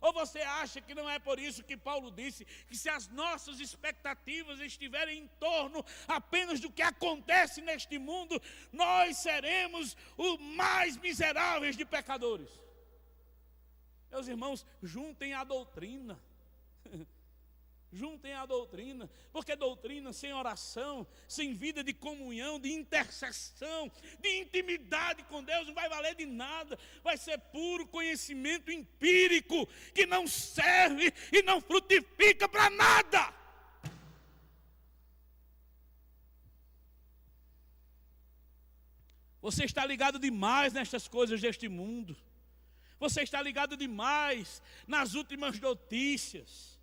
Ou 0.00 0.12
você 0.12 0.40
acha 0.40 0.80
que 0.80 0.94
não 0.94 1.08
é 1.08 1.18
por 1.18 1.38
isso 1.38 1.64
que 1.64 1.76
Paulo 1.76 2.10
disse 2.10 2.44
que 2.44 2.76
se 2.76 2.88
as 2.88 3.08
nossas 3.08 3.60
expectativas 3.60 4.60
estiverem 4.60 5.18
em 5.20 5.28
torno 5.40 5.84
apenas 6.06 6.60
do 6.60 6.70
que 6.70 6.82
acontece 6.82 7.60
neste 7.60 7.98
mundo, 7.98 8.40
nós 8.72 9.18
seremos 9.18 9.96
os 10.16 10.38
mais 10.38 10.96
miseráveis 10.96 11.76
de 11.76 11.84
pecadores? 11.84 12.50
Meus 14.10 14.26
irmãos, 14.26 14.66
juntem 14.82 15.34
a 15.34 15.44
doutrina. 15.44 16.18
Juntem 17.90 18.34
a 18.34 18.44
doutrina, 18.44 19.08
porque 19.32 19.56
doutrina 19.56 20.12
sem 20.12 20.32
oração, 20.32 21.06
sem 21.26 21.54
vida 21.54 21.82
de 21.82 21.94
comunhão, 21.94 22.60
de 22.60 22.70
intercessão, 22.70 23.90
de 24.20 24.40
intimidade 24.40 25.22
com 25.24 25.42
Deus, 25.42 25.66
não 25.66 25.74
vai 25.74 25.88
valer 25.88 26.14
de 26.14 26.26
nada, 26.26 26.78
vai 27.02 27.16
ser 27.16 27.38
puro 27.38 27.86
conhecimento 27.86 28.70
empírico, 28.70 29.66
que 29.94 30.04
não 30.04 30.26
serve 30.26 31.12
e 31.32 31.42
não 31.42 31.62
frutifica 31.62 32.46
para 32.46 32.68
nada. 32.68 33.34
Você 39.40 39.64
está 39.64 39.86
ligado 39.86 40.18
demais 40.18 40.74
nestas 40.74 41.08
coisas 41.08 41.40
deste 41.40 41.68
mundo, 41.68 42.14
você 43.00 43.22
está 43.22 43.40
ligado 43.40 43.78
demais 43.78 44.60
nas 44.86 45.14
últimas 45.14 45.58
notícias. 45.58 46.77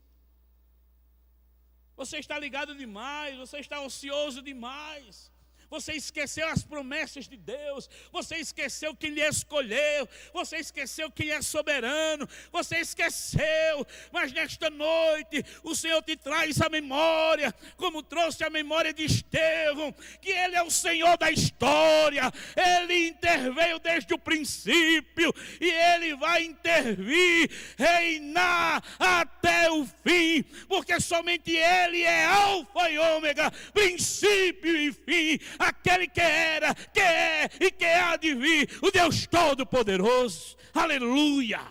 Você 1.96 2.18
está 2.18 2.38
ligado 2.38 2.76
demais, 2.76 3.38
você 3.38 3.60
está 3.60 3.80
ocioso 3.82 4.41
demais. 4.41 5.32
Você 5.70 5.93
esqueceu 5.93 6.47
as 6.47 6.63
promessas 6.63 7.28
de 7.28 7.38
Deus, 7.38 7.89
você 8.11 8.36
esqueceu 8.38 8.95
quem 8.95 9.11
lhe 9.11 9.22
escolheu, 9.22 10.07
você 10.34 10.57
esqueceu 10.57 11.11
quem 11.11 11.32
é 11.32 11.41
soberano, 11.41 12.28
você 12.51 12.78
esqueceu, 12.78 13.86
mas 14.11 14.32
nesta 14.32 14.70
noite 14.70 15.43
o 15.63 15.76
Senhor 15.76 16.01
te 16.03 16.16
traz 16.16 16.61
a 16.61 16.70
memória, 16.70 17.53
como 17.78 18.03
trouxe 18.03 18.43
a 18.43 18.49
memória 18.49 18.93
de 18.93 19.05
Estevão, 19.05 19.93
que 20.22 20.32
ele 20.32 20.55
é 20.55 20.63
o 20.63 20.70
Senhor 20.70 21.18
da 21.18 21.32
história, 21.32 22.32
ele 22.55 23.07
interveio 23.07 23.80
desde 23.80 24.13
o 24.13 24.20
princípio 24.20 25.34
e 25.59 25.70
ele 25.70 26.16
vai 26.16 26.43
intervir, 26.43 27.49
reinar 27.78 28.84
até 28.99 29.72
o 29.72 29.86
fim, 30.03 30.43
porque 30.68 30.99
somente 30.99 31.51
ele 31.51 32.03
é 32.03 32.26
Alfa 32.26 32.89
e 32.89 32.97
Ômega, 32.99 33.51
princípio 33.74 34.78
e 34.78 34.93
fim 34.93 35.39
aquele 35.60 36.08
que 36.08 36.22
era, 36.22 36.74
que 36.74 36.99
é 36.99 37.45
e 37.60 37.72
que 37.72 37.86
há 37.86 38.16
de 38.18 38.34
vir, 38.34 38.80
o 38.82 38.91
Deus 38.91 39.28
Todo-Poderoso. 39.28 40.58
Aleluia! 40.74 41.62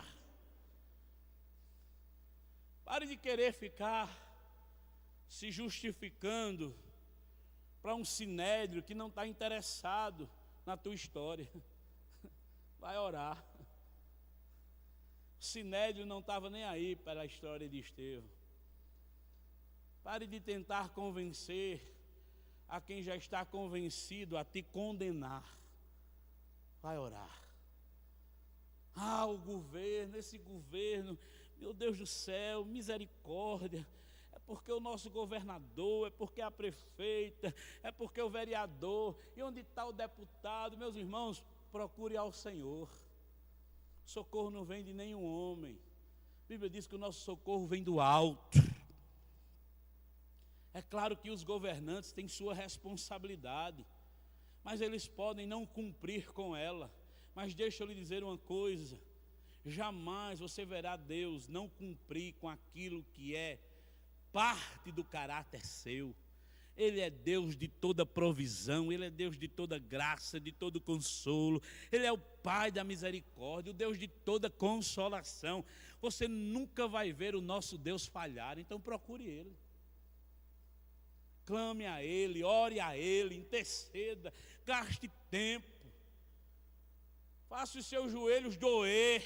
Pare 2.85 3.07
de 3.07 3.17
querer 3.17 3.53
ficar 3.53 4.09
se 5.29 5.51
justificando 5.51 6.77
para 7.83 7.95
um 7.95 8.05
sinédrio 8.05 8.83
que 8.83 8.95
não 8.95 9.09
está 9.09 9.27
interessado 9.27 10.31
na 10.65 10.77
tua 10.77 10.95
história. 10.95 11.49
Vai 12.79 12.97
orar. 12.97 13.45
O 15.41 15.45
sinédrio 15.45 16.07
não 16.07 16.21
estava 16.21 16.49
nem 16.49 16.65
aí 16.65 16.97
para 16.97 17.23
a 17.23 17.27
história 17.27 17.69
de 17.69 17.79
Estevão. 17.79 18.31
Pare 20.03 20.27
de 20.27 20.41
tentar 20.41 20.91
convencer 20.91 21.94
a 22.69 22.81
quem 22.81 23.03
já 23.03 23.17
está 23.17 23.45
convencido 23.45 24.37
a 24.37 24.45
te 24.45 24.63
condenar. 24.63 25.45
Vai 26.83 26.99
orar. 26.99 27.43
Ah, 28.95 29.27
o 29.27 29.37
governo, 29.39 30.17
esse 30.17 30.39
governo, 30.39 31.19
meu 31.59 31.73
Deus 31.73 31.99
do 31.99 32.07
céu, 32.07 32.65
misericórdia. 32.65 33.87
É 34.33 34.39
porque 34.39 34.71
o 34.71 34.81
nosso 34.81 35.11
governador, 35.11 36.09
é 36.09 36.11
porque 36.11 36.41
a 36.41 36.51
prefeita, 36.51 37.55
é 37.83 37.91
porque 37.91 38.21
o 38.21 38.31
vereador, 38.31 39.17
e 39.37 39.43
onde 39.43 39.61
está 39.61 39.85
o 39.85 39.93
deputado, 39.93 40.77
meus 40.77 40.95
irmãos, 40.97 41.43
procure 41.73 42.17
ao 42.17 42.33
Senhor. 42.33 42.89
Socorro 44.05 44.51
não 44.51 44.65
vem 44.65 44.85
de 44.85 44.93
nenhum 44.93 45.25
homem. 45.25 45.79
A 46.45 46.49
Bíblia 46.49 46.69
diz 46.71 46.87
que 46.87 46.95
o 46.95 46.99
nosso 46.99 47.21
socorro 47.21 47.67
vem 47.67 47.83
do 47.83 48.01
alto. 48.01 48.59
É 50.75 50.83
claro 50.83 51.17
que 51.17 51.31
os 51.31 51.45
governantes 51.45 52.11
têm 52.11 52.27
sua 52.27 52.53
responsabilidade, 52.53 53.87
mas 54.65 54.81
eles 54.81 55.07
podem 55.07 55.47
não 55.47 55.65
cumprir 55.65 56.33
com 56.33 56.57
ela. 56.57 56.93
Mas 57.33 57.55
deixa 57.55 57.85
eu 57.85 57.87
lhe 57.87 57.95
dizer 57.95 58.25
uma 58.25 58.37
coisa: 58.37 59.01
jamais 59.65 60.41
você 60.41 60.65
verá 60.65 60.97
Deus 60.97 61.47
não 61.47 61.69
cumprir 61.69 62.35
com 62.41 62.49
aquilo 62.49 63.05
que 63.13 63.37
é 63.37 63.61
parte 64.33 64.91
do 64.91 65.05
caráter 65.05 65.65
seu. 65.65 66.13
Ele 66.77 67.01
é 67.01 67.09
Deus 67.09 67.57
de 67.57 67.69
toda 67.69 68.05
provisão, 68.05 68.93
Ele 68.93 69.05
é 69.05 69.11
Deus 69.11 69.39
de 69.39 69.47
toda 69.47 69.79
graça, 69.79 70.41
de 70.41 70.51
todo 70.51 70.81
consolo, 70.81 71.63
Ele 71.93 72.05
é 72.05 72.11
o 72.11 72.19
Pai 72.19 72.73
da 72.73 72.83
misericórdia, 72.83 73.71
o 73.71 73.75
Deus 73.75 73.97
de 73.97 74.09
toda 74.09 74.51
consolação. 74.51 75.65
Você 76.01 76.27
nunca 76.27 76.89
vai 76.89 77.13
ver 77.13 77.37
o 77.37 77.41
nosso 77.41 77.79
Deus 77.79 78.07
falhar, 78.07 78.59
então 78.59 78.81
procure 78.81 79.23
Ele 79.23 79.57
clame 81.45 81.87
a 81.87 82.03
Ele, 82.03 82.43
ore 82.43 82.81
a 82.81 82.97
Ele, 82.97 83.37
interceda, 83.37 84.33
gaste 84.65 85.09
tempo, 85.31 85.67
faça 87.49 87.79
os 87.79 87.87
seus 87.87 88.11
joelhos 88.11 88.57
doer, 88.57 89.23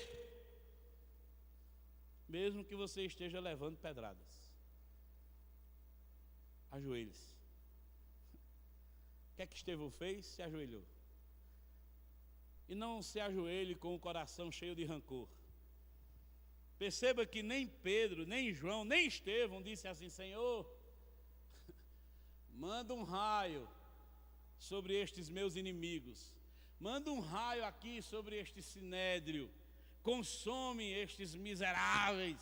mesmo 2.28 2.64
que 2.64 2.76
você 2.76 3.04
esteja 3.04 3.40
levando 3.40 3.78
pedradas. 3.78 4.26
Ajoelhe-se. 6.70 7.34
O 9.32 9.36
que 9.36 9.42
é 9.42 9.46
que 9.46 9.56
Estevão 9.56 9.90
fez? 9.90 10.26
Se 10.26 10.42
ajoelhou. 10.42 10.84
E 12.68 12.74
não 12.74 13.02
se 13.02 13.18
ajoelhe 13.18 13.74
com 13.74 13.94
o 13.94 13.98
coração 13.98 14.52
cheio 14.52 14.74
de 14.74 14.84
rancor. 14.84 15.26
Perceba 16.78 17.24
que 17.24 17.42
nem 17.42 17.66
Pedro, 17.66 18.26
nem 18.26 18.52
João, 18.52 18.84
nem 18.84 19.06
Estevão 19.06 19.62
disse 19.62 19.88
assim: 19.88 20.10
Senhor, 20.10 20.70
Manda 22.59 22.92
um 22.92 23.04
raio 23.04 23.68
sobre 24.59 24.92
estes 25.00 25.28
meus 25.30 25.54
inimigos. 25.54 26.34
Manda 26.80 27.09
um 27.12 27.20
raio 27.20 27.64
aqui 27.64 28.02
sobre 28.02 28.36
este 28.36 28.61
sinédrio. 28.61 29.48
Consome 30.02 30.84
estes 30.90 31.36
miseráveis. 31.36 32.40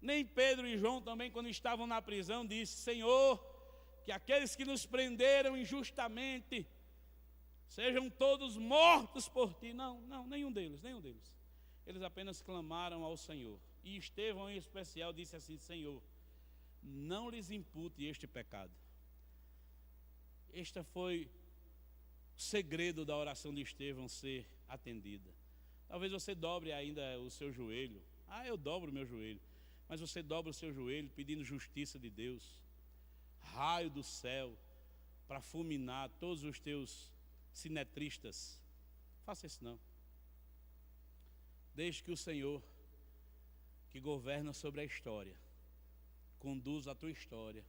Nem 0.00 0.24
Pedro 0.24 0.66
e 0.66 0.76
João 0.76 1.00
também, 1.00 1.30
quando 1.30 1.48
estavam 1.48 1.86
na 1.86 2.02
prisão, 2.02 2.44
disse: 2.44 2.74
Senhor, 2.88 3.38
que 4.04 4.10
aqueles 4.10 4.56
que 4.56 4.64
nos 4.64 4.84
prenderam 4.84 5.56
injustamente 5.56 6.66
sejam 7.68 8.10
todos 8.10 8.56
mortos 8.56 9.28
por 9.28 9.54
ti. 9.54 9.72
Não, 9.72 10.00
não, 10.02 10.26
nenhum 10.26 10.50
deles, 10.50 10.82
nenhum 10.82 11.00
deles. 11.00 11.32
Eles 11.86 12.02
apenas 12.02 12.42
clamaram 12.42 13.04
ao 13.04 13.16
Senhor. 13.16 13.60
E 13.84 13.96
Estevão, 13.96 14.50
em 14.50 14.56
especial, 14.56 15.12
disse 15.12 15.36
assim: 15.36 15.56
Senhor, 15.58 16.02
não 16.86 17.28
lhes 17.28 17.50
impute 17.50 18.04
este 18.04 18.26
pecado. 18.26 18.72
Este 20.52 20.82
foi 20.84 21.28
o 22.36 22.40
segredo 22.40 23.04
da 23.04 23.16
oração 23.16 23.52
de 23.52 23.60
Estevão 23.60 24.08
ser 24.08 24.46
atendida. 24.68 25.30
Talvez 25.88 26.12
você 26.12 26.34
dobre 26.34 26.72
ainda 26.72 27.20
o 27.20 27.30
seu 27.30 27.52
joelho. 27.52 28.02
Ah, 28.28 28.46
eu 28.46 28.56
dobro 28.56 28.90
o 28.90 28.94
meu 28.94 29.04
joelho. 29.04 29.40
Mas 29.88 30.00
você 30.00 30.22
dobra 30.22 30.50
o 30.50 30.54
seu 30.54 30.72
joelho 30.72 31.10
pedindo 31.10 31.44
justiça 31.44 31.98
de 31.98 32.10
Deus. 32.10 32.64
raio 33.54 33.88
do 33.88 34.02
céu 34.02 34.56
para 35.28 35.40
fulminar 35.40 36.10
todos 36.20 36.42
os 36.42 36.58
teus 36.58 37.12
sinetristas. 37.52 38.60
Faça 39.24 39.46
isso 39.46 39.62
não. 39.62 39.78
Deixe 41.74 42.02
que 42.02 42.10
o 42.10 42.16
Senhor, 42.16 42.62
que 43.90 44.00
governa 44.00 44.52
sobre 44.52 44.80
a 44.80 44.84
história, 44.84 45.36
conduza 46.46 46.92
a 46.92 46.94
tua 46.94 47.10
história, 47.10 47.64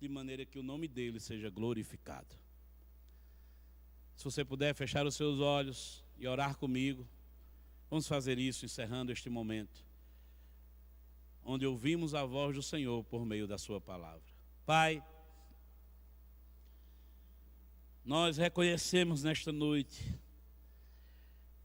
de 0.00 0.08
maneira 0.08 0.46
que 0.46 0.56
o 0.56 0.62
nome 0.62 0.86
dele 0.86 1.18
seja 1.18 1.50
glorificado. 1.50 2.32
Se 4.14 4.22
você 4.22 4.44
puder 4.44 4.72
fechar 4.72 5.04
os 5.04 5.16
seus 5.16 5.40
olhos 5.40 6.04
e 6.16 6.24
orar 6.28 6.56
comigo, 6.56 7.08
vamos 7.90 8.06
fazer 8.06 8.38
isso 8.38 8.64
encerrando 8.64 9.10
este 9.10 9.28
momento, 9.28 9.84
onde 11.42 11.66
ouvimos 11.66 12.14
a 12.14 12.24
voz 12.24 12.54
do 12.54 12.62
Senhor 12.62 13.02
por 13.02 13.26
meio 13.26 13.48
da 13.48 13.58
Sua 13.58 13.80
palavra. 13.80 14.32
Pai, 14.64 15.02
nós 18.04 18.36
reconhecemos 18.36 19.24
nesta 19.24 19.50
noite 19.50 20.04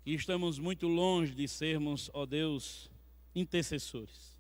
que 0.04 0.16
estamos 0.16 0.58
muito 0.58 0.88
longe 0.88 1.36
de 1.36 1.48
sermos, 1.48 2.10
ó 2.12 2.26
Deus, 2.26 2.90
intercessores. 3.36 4.39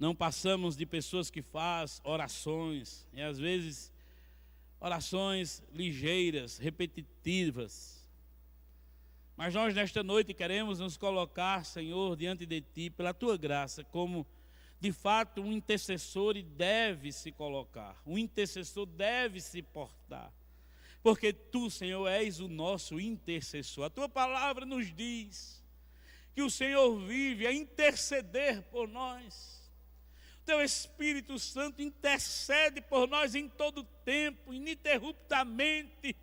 Não 0.00 0.14
passamos 0.14 0.78
de 0.78 0.86
pessoas 0.86 1.30
que 1.30 1.42
fazem 1.42 2.00
orações, 2.04 3.06
e 3.12 3.20
às 3.20 3.38
vezes 3.38 3.92
orações 4.80 5.62
ligeiras, 5.74 6.56
repetitivas. 6.56 8.02
Mas 9.36 9.52
nós 9.52 9.74
nesta 9.74 10.02
noite 10.02 10.32
queremos 10.32 10.78
nos 10.78 10.96
colocar, 10.96 11.66
Senhor, 11.66 12.16
diante 12.16 12.46
de 12.46 12.62
Ti, 12.62 12.88
pela 12.88 13.12
Tua 13.12 13.36
graça, 13.36 13.84
como 13.84 14.26
de 14.80 14.90
fato, 14.90 15.42
um 15.42 15.52
intercessor 15.52 16.42
deve 16.42 17.12
se 17.12 17.30
colocar, 17.30 18.00
um 18.06 18.16
intercessor 18.16 18.86
deve 18.86 19.38
se 19.38 19.60
portar, 19.60 20.32
porque 21.02 21.30
tu, 21.30 21.68
Senhor, 21.68 22.08
és 22.08 22.40
o 22.40 22.48
nosso 22.48 22.98
intercessor. 22.98 23.84
A 23.84 23.90
tua 23.90 24.08
palavra 24.08 24.64
nos 24.64 24.90
diz 24.94 25.62
que 26.34 26.40
o 26.40 26.48
Senhor 26.48 26.98
vive 27.00 27.46
a 27.46 27.52
interceder 27.52 28.62
por 28.70 28.88
nós. 28.88 29.59
Teu 30.50 30.62
Espírito 30.62 31.38
Santo 31.38 31.80
intercede 31.80 32.80
por 32.80 33.06
nós 33.06 33.34
em 33.34 33.48
todo 33.48 33.84
tempo, 34.04 34.52
ininterruptamente. 34.52 36.16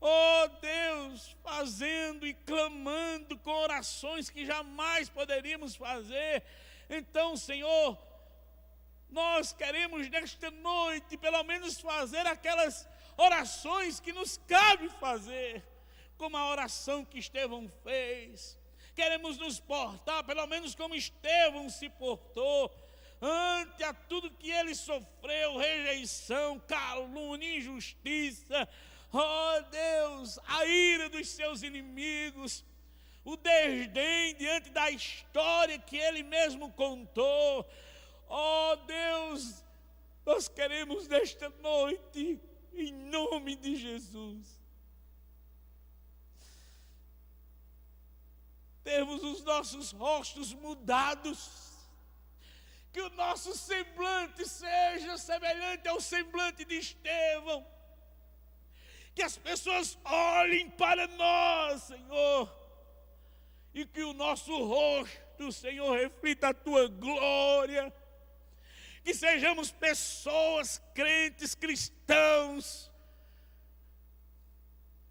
Oh 0.00 0.48
Deus, 0.60 1.36
fazendo 1.42 2.26
e 2.26 2.34
clamando 2.34 3.38
com 3.38 3.50
orações 3.50 4.28
que 4.28 4.44
jamais 4.44 5.08
poderíamos 5.08 5.74
fazer 5.74 6.42
então, 6.90 7.36
Senhor, 7.36 7.96
nós 9.08 9.52
queremos 9.52 10.10
nesta 10.10 10.50
noite, 10.50 11.16
pelo 11.16 11.42
menos, 11.44 11.80
fazer 11.80 12.26
aquelas 12.26 12.88
orações 13.16 14.00
que 14.00 14.12
nos 14.12 14.38
cabe 14.48 14.88
fazer, 14.98 15.64
como 16.18 16.36
a 16.36 16.50
oração 16.50 17.04
que 17.04 17.20
Estevão 17.20 17.70
fez. 17.84 18.58
Queremos 18.96 19.38
nos 19.38 19.60
portar, 19.60 20.24
pelo 20.24 20.44
menos 20.48 20.74
como 20.74 20.96
Estevão 20.96 21.70
se 21.70 21.88
portou, 21.88 22.68
ante 23.20 23.84
a 23.84 23.92
tudo 23.92 24.30
que 24.30 24.50
ele 24.50 24.74
sofreu, 24.74 25.56
rejeição, 25.58 26.58
calúnia, 26.60 27.56
injustiça, 27.58 28.68
oh 29.12 29.62
Deus, 29.70 30.38
a 30.46 30.64
ira 30.64 31.08
dos 31.10 31.28
seus 31.28 31.62
inimigos, 31.62 32.64
o 33.24 33.36
desdém 33.36 34.34
diante 34.36 34.70
da 34.70 34.90
história 34.90 35.78
que 35.78 35.96
ele 35.96 36.22
mesmo 36.22 36.72
contou. 36.72 37.70
Oh 38.28 38.76
Deus, 38.86 39.62
nós 40.24 40.48
queremos 40.48 41.06
nesta 41.06 41.50
noite, 41.60 42.40
em 42.72 42.92
nome 42.92 43.56
de 43.56 43.76
Jesus, 43.76 44.58
termos 48.82 49.22
os 49.22 49.42
nossos 49.44 49.92
rostos 49.92 50.54
mudados, 50.54 51.69
que 52.92 53.00
o 53.00 53.10
nosso 53.10 53.56
semblante 53.56 54.48
seja 54.48 55.16
semelhante 55.16 55.88
ao 55.88 56.00
semblante 56.00 56.64
de 56.64 56.76
Estevão, 56.76 57.66
que 59.14 59.22
as 59.22 59.36
pessoas 59.36 59.98
olhem 60.04 60.70
para 60.70 61.06
nós, 61.06 61.82
Senhor 61.84 62.60
e 63.74 63.86
que 63.86 64.02
o 64.02 64.12
nosso 64.12 64.52
rosto, 64.64 65.52
Senhor, 65.52 65.96
reflita 65.96 66.48
a 66.48 66.54
tua 66.54 66.88
glória. 66.88 67.92
Que 69.02 69.14
sejamos 69.14 69.70
pessoas 69.70 70.82
crentes, 70.94 71.54
cristãos, 71.54 72.90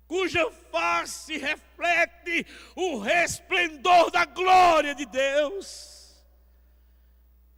cuja 0.08 0.52
face 0.72 1.38
reflete 1.38 2.46
o 2.76 3.00
resplendor 3.00 4.12
da 4.12 4.26
glória 4.26 4.94
de 4.94 5.06
Deus. 5.06 5.99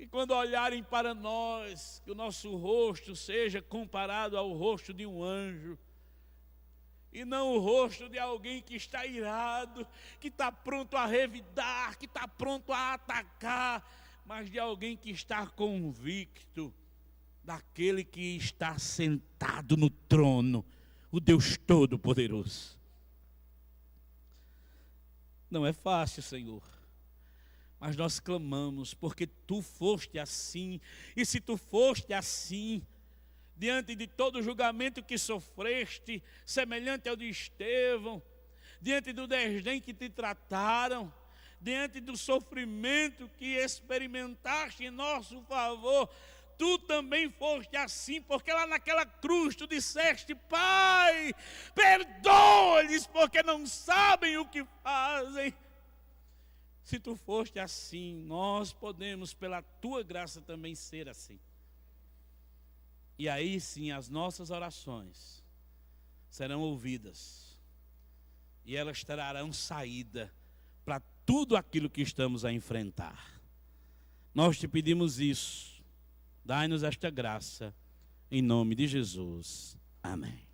E 0.02 0.08
quando 0.08 0.32
olharem 0.32 0.82
para 0.82 1.14
nós, 1.14 2.02
que 2.04 2.10
o 2.10 2.16
nosso 2.16 2.56
rosto 2.56 3.16
seja 3.16 3.62
comparado 3.62 4.36
ao 4.36 4.52
rosto 4.52 4.92
de 4.92 5.06
um 5.06 5.24
anjo 5.24 5.78
e 7.14 7.24
não 7.24 7.54
o 7.54 7.60
rosto 7.60 8.10
de 8.10 8.18
alguém 8.18 8.64
que 8.64 8.76
está 8.76 9.06
irado, 9.06 9.86
que 10.20 10.30
está 10.30 10.52
pronto 10.52 10.98
a 10.98 11.06
revidar, 11.06 12.00
que 12.00 12.08
está 12.08 12.28
pronto 12.28 12.74
a 12.74 12.96
atacar, 12.96 13.88
mas 14.26 14.50
de 14.50 14.58
alguém 14.58 14.98
que 14.98 15.12
está 15.12 15.46
convicto 15.46 16.74
daquele 17.44 18.04
que 18.04 18.38
está 18.38 18.80
sentado 18.80 19.78
no 19.78 19.92
trono, 19.92 20.66
o 21.12 21.20
Deus 21.20 21.58
Todo-Poderoso. 21.58 22.76
Não 25.48 25.64
é 25.64 25.72
fácil, 25.72 26.24
Senhor, 26.24 26.64
mas 27.82 27.98
nós 27.98 28.20
clamamos, 28.20 28.94
porque 28.94 29.26
tu 29.26 29.60
foste 29.60 30.20
assim, 30.20 30.80
e 31.18 31.26
se 31.26 31.42
tu 31.42 31.58
foste 31.58 32.14
assim, 32.14 32.86
diante 33.58 33.96
de 33.96 34.06
todo 34.06 34.38
o 34.38 34.44
julgamento 34.44 35.02
que 35.02 35.18
sofreste, 35.18 36.22
semelhante 36.46 37.10
ao 37.10 37.16
de 37.16 37.28
Estevão, 37.28 38.22
diante 38.80 39.12
do 39.12 39.26
desdém 39.26 39.82
que 39.82 39.96
te 39.96 40.10
trataram, 40.10 41.12
diante 41.60 42.00
do 42.00 42.16
sofrimento 42.16 43.28
que 43.36 43.56
experimentaste 43.56 44.86
em 44.86 44.92
nosso 44.92 45.42
favor, 45.42 46.08
tu 46.60 46.78
também 46.78 47.32
foste 47.32 47.76
assim, 47.76 48.22
porque 48.22 48.54
lá 48.54 48.68
naquela 48.68 49.08
cruz 49.08 49.56
tu 49.56 49.66
disseste: 49.66 50.36
Pai, 50.36 51.34
perdoa-lhes, 51.74 53.08
porque 53.08 53.42
não 53.42 53.66
sabem 53.66 54.38
o 54.38 54.46
que 54.46 54.64
fazem. 54.84 55.52
Se 56.84 57.00
tu 57.00 57.16
foste 57.16 57.60
assim, 57.60 58.16
nós 58.26 58.74
podemos, 58.74 59.34
pela 59.34 59.62
tua 59.62 60.04
graça, 60.04 60.42
também 60.42 60.76
ser 60.76 61.08
assim. 61.08 61.40
E 63.18 63.30
aí 63.30 63.60
sim 63.62 63.92
as 63.92 64.10
nossas 64.10 64.50
orações 64.50 65.44
serão 66.30 66.62
ouvidas. 66.62 67.58
E 68.66 68.76
elas 68.76 69.04
trarão 69.04 69.54
saída 69.54 70.34
para 70.84 71.00
tudo 71.26 71.56
aquilo 71.56 71.90
que 71.90 72.02
estamos 72.02 72.44
a 72.46 72.52
enfrentar. 72.52 73.42
Nós 74.34 74.58
te 74.58 74.68
pedimos 74.68 75.20
isso. 75.20 75.84
Dai-nos 76.44 76.84
esta 76.84 77.10
graça. 77.10 77.76
Em 78.30 78.42
nome 78.42 78.76
de 78.76 78.88
Jesus. 78.88 79.78
Amém. 80.02 80.51